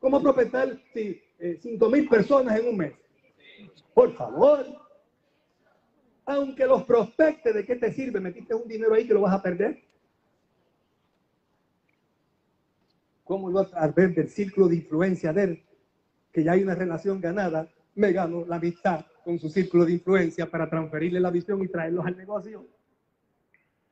[0.00, 1.20] ¿Cómo prospectar sí,
[1.60, 2.92] 5 mil personas en un mes?
[3.94, 4.85] Por favor.
[6.26, 8.18] Aunque los prospectes, ¿de qué te sirve?
[8.18, 9.80] Metiste un dinero ahí que lo vas a perder.
[13.22, 15.64] ¿Cómo yo a través del círculo de influencia de él,
[16.32, 20.50] que ya hay una relación ganada, me gano la amistad con su círculo de influencia
[20.50, 22.66] para transferirle la visión y traerlos al negocio?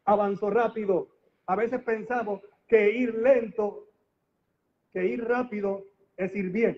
[0.05, 1.09] Avanzó rápido.
[1.47, 3.89] A veces pensamos que ir lento,
[4.93, 5.85] que ir rápido
[6.17, 6.77] es ir bien.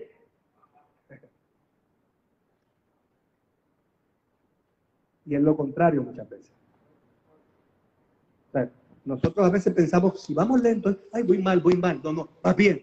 [5.27, 6.51] Y es lo contrario muchas veces.
[9.03, 11.99] nosotros a veces pensamos, si vamos lento, ay, voy mal, voy mal.
[12.03, 12.81] No, no, vas bien.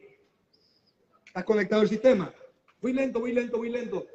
[1.27, 2.33] ¿Estás conectado al sistema?
[2.81, 4.07] Voy lento, voy lento, voy lento.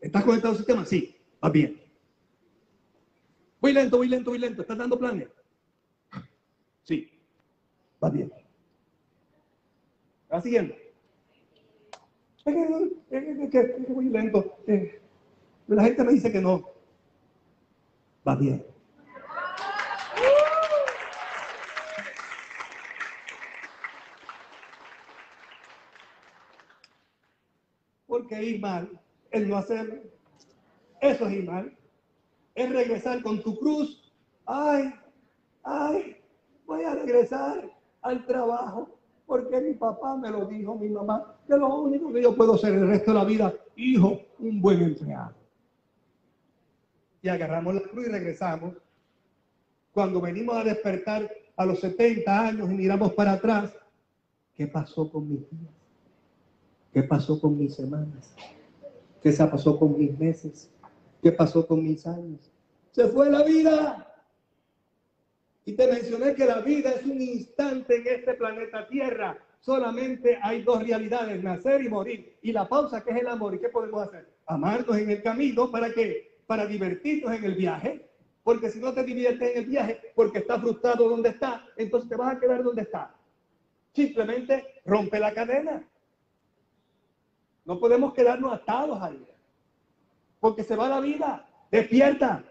[0.00, 0.84] ¿Estás conectado al sistema?
[0.86, 1.80] Sí, vas bien.
[3.60, 4.62] Voy lento, voy lento, voy lento.
[4.62, 5.28] ¿Estás dando planes?
[6.84, 7.10] Sí,
[8.00, 8.32] vas bien.
[10.30, 10.74] ¿Vas siguiendo?
[12.46, 14.56] Es que, voy lento.
[15.68, 16.79] la gente me dice que no.
[18.26, 18.64] Va bien.
[28.06, 29.00] Porque ir mal
[29.30, 30.02] es no hacerlo.
[31.00, 31.76] Eso es ir mal.
[32.54, 34.12] Es regresar con tu cruz.
[34.44, 34.92] Ay,
[35.62, 36.16] ay,
[36.66, 37.70] voy a regresar
[38.02, 39.00] al trabajo
[39.30, 42.74] porque mi papá me lo dijo, mi mamá, que lo único que yo puedo ser
[42.74, 45.39] el resto de la vida, hijo, un buen empleado.
[47.22, 48.74] Y agarramos la cruz y regresamos.
[49.92, 53.72] Cuando venimos a despertar a los 70 años y miramos para atrás,
[54.54, 55.72] ¿qué pasó con mis días?
[56.92, 58.34] ¿Qué pasó con mis semanas?
[59.22, 60.70] ¿Qué se pasó con mis meses?
[61.22, 62.50] ¿Qué pasó con mis años?
[62.92, 64.06] Se fue la vida.
[65.64, 69.38] Y te mencioné que la vida es un instante en este planeta Tierra.
[69.60, 72.38] Solamente hay dos realidades, nacer y morir.
[72.42, 73.54] Y la pausa, que es el amor.
[73.54, 74.26] ¿Y qué podemos hacer?
[74.46, 75.70] Amarnos en el camino.
[75.70, 76.29] ¿Para qué?
[76.50, 78.10] Para divertirnos en el viaje.
[78.42, 82.16] Porque si no te diviertes en el viaje, porque estás frustrado donde está, entonces te
[82.16, 83.14] vas a quedar donde está.
[83.94, 85.88] Simplemente rompe la cadena.
[87.64, 89.24] No podemos quedarnos atados ahí.
[90.40, 91.48] Porque se va la vida.
[91.70, 92.44] Despierta.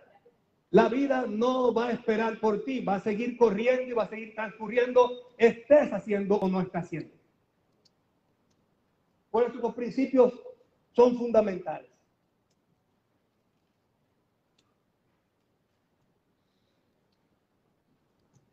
[0.71, 4.09] La vida no va a esperar por ti, va a seguir corriendo y va a
[4.09, 7.13] seguir transcurriendo, estés haciendo o no estés haciendo.
[9.29, 10.31] Por eso los principios
[10.93, 11.88] son fundamentales.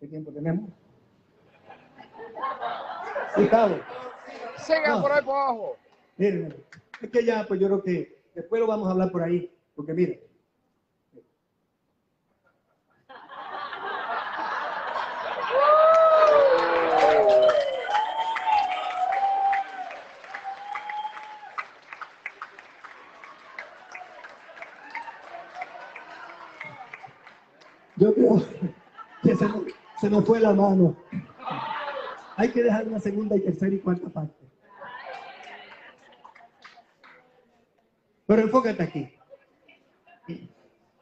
[0.06, 0.70] ¿Qué tiempo tenemos?
[3.34, 3.80] Gustavo.
[4.58, 5.76] Sigan por ahí por abajo.
[6.16, 6.54] Miren,
[7.02, 9.92] es que ya, pues yo creo que después lo vamos a hablar por ahí, porque
[9.92, 10.20] miren,
[27.96, 28.42] Yo creo
[29.24, 29.48] que se
[30.10, 30.96] nos, fue la mano.
[32.36, 34.34] Hay que dejar una segunda y tercera y cuarta parte.
[38.26, 39.12] Pero enfócate aquí.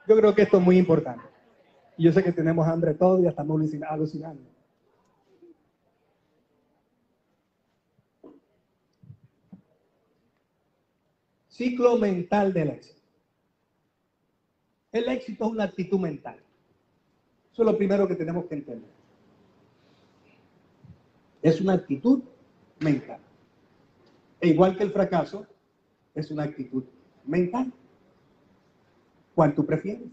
[0.07, 1.25] Yo creo que esto es muy importante.
[1.97, 4.43] Y yo sé que tenemos hambre todo y estamos alucinando.
[11.49, 13.01] Ciclo mental del éxito.
[14.91, 16.37] El éxito es una actitud mental.
[17.53, 18.94] Eso es lo primero que tenemos que entender.
[21.45, 22.23] Es una actitud
[22.81, 23.21] mental.
[24.41, 25.47] E igual que el fracaso,
[26.15, 26.85] es una actitud
[27.25, 27.71] mental.
[29.35, 30.09] ¿Cuál tú prefieres?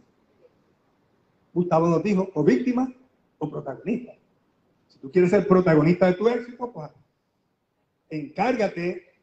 [1.53, 2.93] Gustavo nos dijo, o víctima
[3.37, 4.13] o protagonista.
[4.89, 6.91] Si tú quieres ser protagonista de tu éxito, pues
[8.09, 9.13] encárgate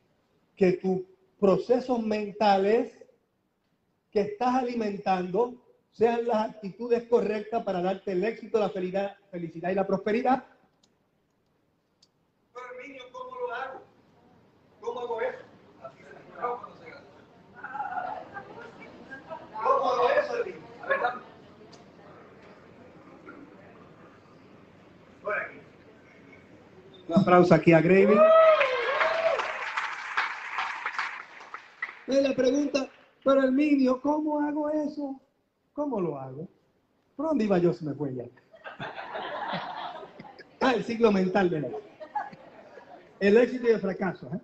[0.57, 1.03] que tus
[1.39, 2.93] procesos mentales
[4.11, 5.55] que estás alimentando
[5.93, 10.45] sean las actitudes correctas para darte el éxito, la felicidad, felicidad y la prosperidad.
[12.55, 13.83] Pero niño, ¿cómo lo hago?
[14.81, 15.39] ¿Cómo hago eso?
[19.63, 20.35] ¿Cómo hago eso,
[20.83, 20.89] A
[27.09, 28.15] Un aplauso aquí a Gravy.
[32.07, 32.89] La pregunta,
[33.25, 35.19] pero el niño, ¿cómo hago eso?
[35.73, 36.49] ¿Cómo lo hago?
[37.17, 38.25] ¿Por dónde iba yo si me fue ya?
[40.61, 41.83] Ah, el ciclo mental del éxito.
[43.21, 44.29] El éxito y el fracaso.
[44.35, 44.41] ¿eh?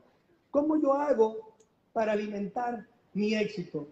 [0.52, 1.56] ¿Cómo yo hago
[1.92, 3.88] para alimentar mi éxito?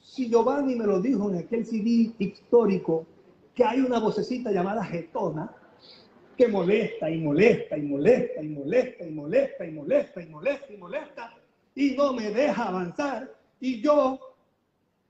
[0.00, 3.06] Si Giovanni me lo dijo en aquel CD histórico,
[3.54, 5.54] que hay una vocecita llamada Getona,
[6.36, 10.76] que molesta y molesta y molesta y molesta y molesta y molesta y molesta y
[10.76, 11.34] molesta
[11.74, 13.34] y no me deja avanzar.
[13.60, 14.18] Y yo,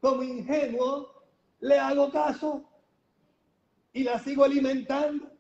[0.00, 1.10] como ingenuo,
[1.60, 2.64] le hago caso
[3.92, 5.30] y la sigo alimentando.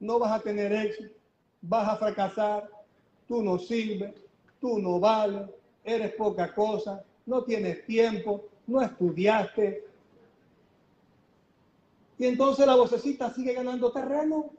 [0.00, 1.14] No vas a tener éxito,
[1.60, 2.70] vas a fracasar,
[3.26, 4.14] tú no sirves,
[4.60, 5.48] tú no vales,
[5.84, 9.84] eres poca cosa, no tienes tiempo, no estudiaste.
[12.18, 14.50] Y entonces la vocecita sigue ganando terreno.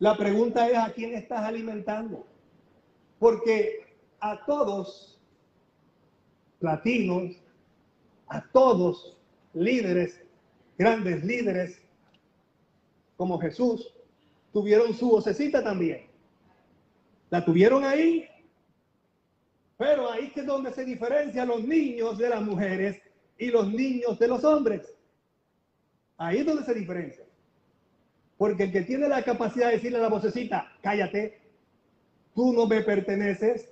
[0.00, 2.26] La pregunta es a quién estás alimentando.
[3.18, 5.20] Porque a todos,
[6.58, 7.36] latinos,
[8.26, 9.18] a todos
[9.52, 10.22] líderes,
[10.78, 11.82] grandes líderes,
[13.18, 13.94] como Jesús,
[14.54, 16.06] tuvieron su vocecita también.
[17.28, 18.26] La tuvieron ahí,
[19.76, 23.02] pero ahí es donde se diferencian los niños de las mujeres
[23.36, 24.94] y los niños de los hombres.
[26.16, 27.24] Ahí es donde se diferencia.
[28.40, 31.42] Porque el que tiene la capacidad de decirle a la vocecita, cállate,
[32.34, 33.70] tú no me perteneces,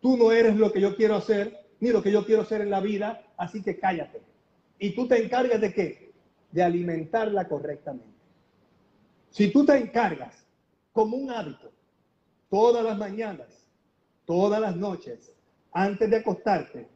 [0.00, 2.70] tú no eres lo que yo quiero hacer, ni lo que yo quiero ser en
[2.70, 4.22] la vida, así que cállate.
[4.78, 6.12] Y tú te encargas de qué?
[6.50, 8.08] De alimentarla correctamente.
[9.28, 10.46] Si tú te encargas
[10.94, 11.70] como un hábito,
[12.48, 13.68] todas las mañanas,
[14.24, 15.30] todas las noches,
[15.72, 16.88] antes de acostarte,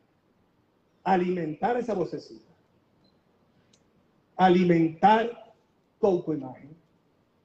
[1.05, 2.51] alimentar esa vocecita,
[4.37, 5.53] alimentar
[6.01, 6.80] tu autoimagen,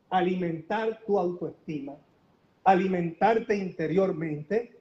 [0.09, 1.95] alimentar tu autoestima,
[2.63, 4.77] alimentarte interiormente,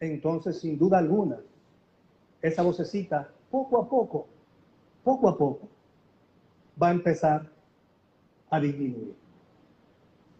[0.00, 1.40] entonces sin duda alguna,
[2.42, 4.26] esa vocecita poco a poco,
[5.02, 5.68] poco a poco,
[6.80, 7.50] va a empezar
[8.50, 9.14] a disminuir.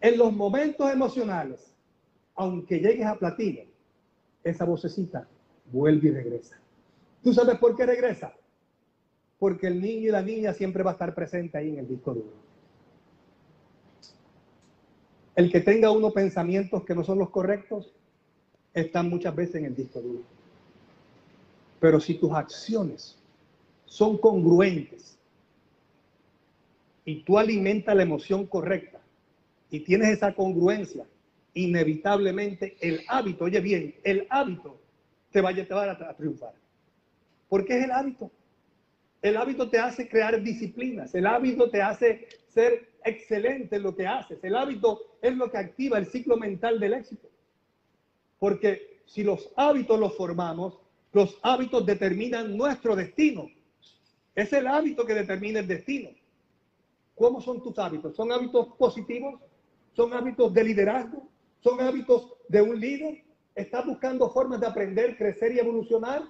[0.01, 1.73] En los momentos emocionales,
[2.35, 3.61] aunque llegues a platino,
[4.43, 5.27] esa vocecita
[5.71, 6.57] vuelve y regresa.
[7.21, 8.33] ¿Tú sabes por qué regresa?
[9.37, 12.13] Porque el niño y la niña siempre va a estar presente ahí en el disco
[12.13, 12.48] duro.
[15.39, 17.93] El que tenga unos pensamientos que no son los correctos,
[18.73, 20.23] están muchas veces en el disco duro.
[21.79, 23.17] Pero si tus acciones
[23.85, 25.17] son congruentes
[27.05, 28.99] y tú alimentas la emoción correcta
[29.71, 31.05] y tienes esa congruencia,
[31.53, 34.77] inevitablemente el hábito, oye bien, el hábito
[35.31, 36.51] te va a llevar a, triunfar.
[37.47, 38.29] ¿Por qué es el hábito?
[39.21, 44.07] El hábito te hace crear disciplinas, el hábito te hace ser excelente en lo que
[44.07, 47.29] haces, el hábito es lo que activa el ciclo mental del éxito.
[48.39, 50.79] Porque si los hábitos los formamos,
[51.11, 53.49] los hábitos determinan nuestro destino.
[54.35, 56.09] Es el hábito que determina el destino.
[57.15, 58.15] ¿Cómo son tus hábitos?
[58.15, 59.41] ¿Son hábitos positivos?
[59.93, 61.27] ¿Son hábitos de liderazgo?
[61.59, 63.23] ¿Son hábitos de un líder?
[63.55, 66.23] ¿Estás buscando formas de aprender, crecer y evolucionar?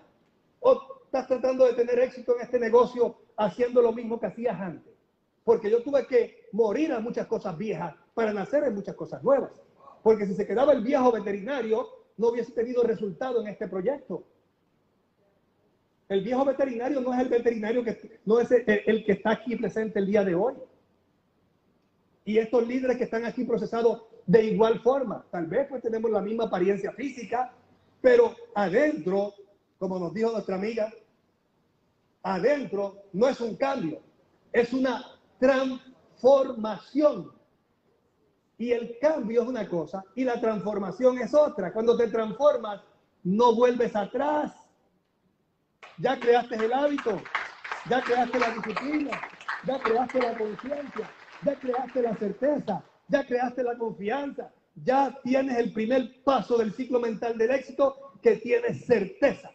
[0.61, 4.88] ¿O estás tratando de tener éxito en este negocio haciendo lo mismo que hacías antes?
[5.49, 9.49] Porque yo tuve que morir a muchas cosas viejas para nacer en muchas cosas nuevas.
[10.03, 14.27] Porque si se quedaba el viejo veterinario, no hubiese tenido resultado en este proyecto.
[16.07, 19.97] El viejo veterinario no es el veterinario que no es el, que está aquí presente
[19.97, 20.53] el día de hoy.
[22.25, 26.21] Y estos líderes que están aquí procesados de igual forma, tal vez pues tenemos la
[26.21, 27.51] misma apariencia física,
[28.01, 29.33] pero adentro,
[29.79, 30.93] como nos dijo nuestra amiga,
[32.21, 33.99] adentro no es un cambio,
[34.53, 37.31] es una transformación.
[38.57, 41.71] Y el cambio es una cosa y la transformación es otra.
[41.71, 42.81] Cuando te transformas,
[43.23, 44.53] no vuelves atrás,
[45.97, 47.21] ya creaste el hábito,
[47.89, 49.21] ya creaste la disciplina,
[49.65, 51.09] ya creaste la conciencia,
[51.45, 56.99] ya creaste la certeza, ya creaste la confianza, ya tienes el primer paso del ciclo
[56.99, 59.51] mental del éxito que tienes certeza.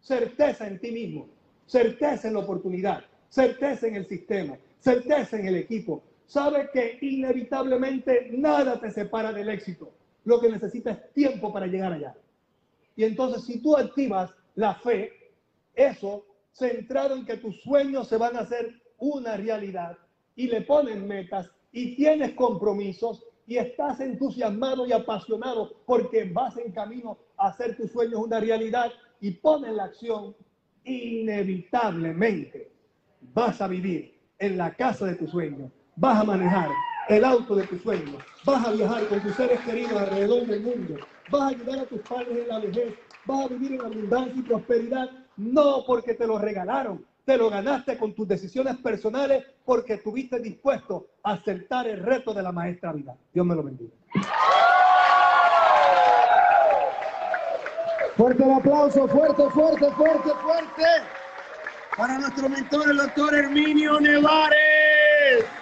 [0.00, 1.28] Certeza en ti mismo,
[1.66, 6.02] certeza en la oportunidad, certeza en el sistema, certeza en el equipo.
[6.26, 9.92] Sabes que inevitablemente nada te separa del éxito.
[10.24, 12.14] Lo que necesitas es tiempo para llegar allá.
[12.96, 15.12] Y entonces si tú activas la fe,
[15.74, 19.96] eso centrado en que tus sueños se van a hacer una realidad
[20.36, 26.72] y le ponen metas y tienes compromisos y estás entusiasmado y apasionado porque vas en
[26.72, 30.34] camino a hacer tus sueños una realidad y pones la acción,
[30.84, 32.70] inevitablemente
[33.34, 35.70] vas a vivir en la casa de tu sueño.
[35.96, 36.70] Vas a manejar
[37.08, 38.18] el auto de tu sueño.
[38.44, 40.94] Vas a viajar con tus seres queridos alrededor del mundo.
[41.30, 42.94] Vas a ayudar a tus padres en la vejez.
[43.26, 45.10] Vas a vivir en abundancia y prosperidad.
[45.36, 47.04] No porque te lo regalaron.
[47.24, 52.42] Te lo ganaste con tus decisiones personales porque estuviste dispuesto a aceptar el reto de
[52.42, 53.14] la maestra vida.
[53.32, 53.92] Dios me lo bendiga.
[58.16, 61.19] Fuerte el aplauso, fuerte, fuerte, fuerte, fuerte
[62.00, 65.59] para nuestro mentor, el doctor Herminio Nevares.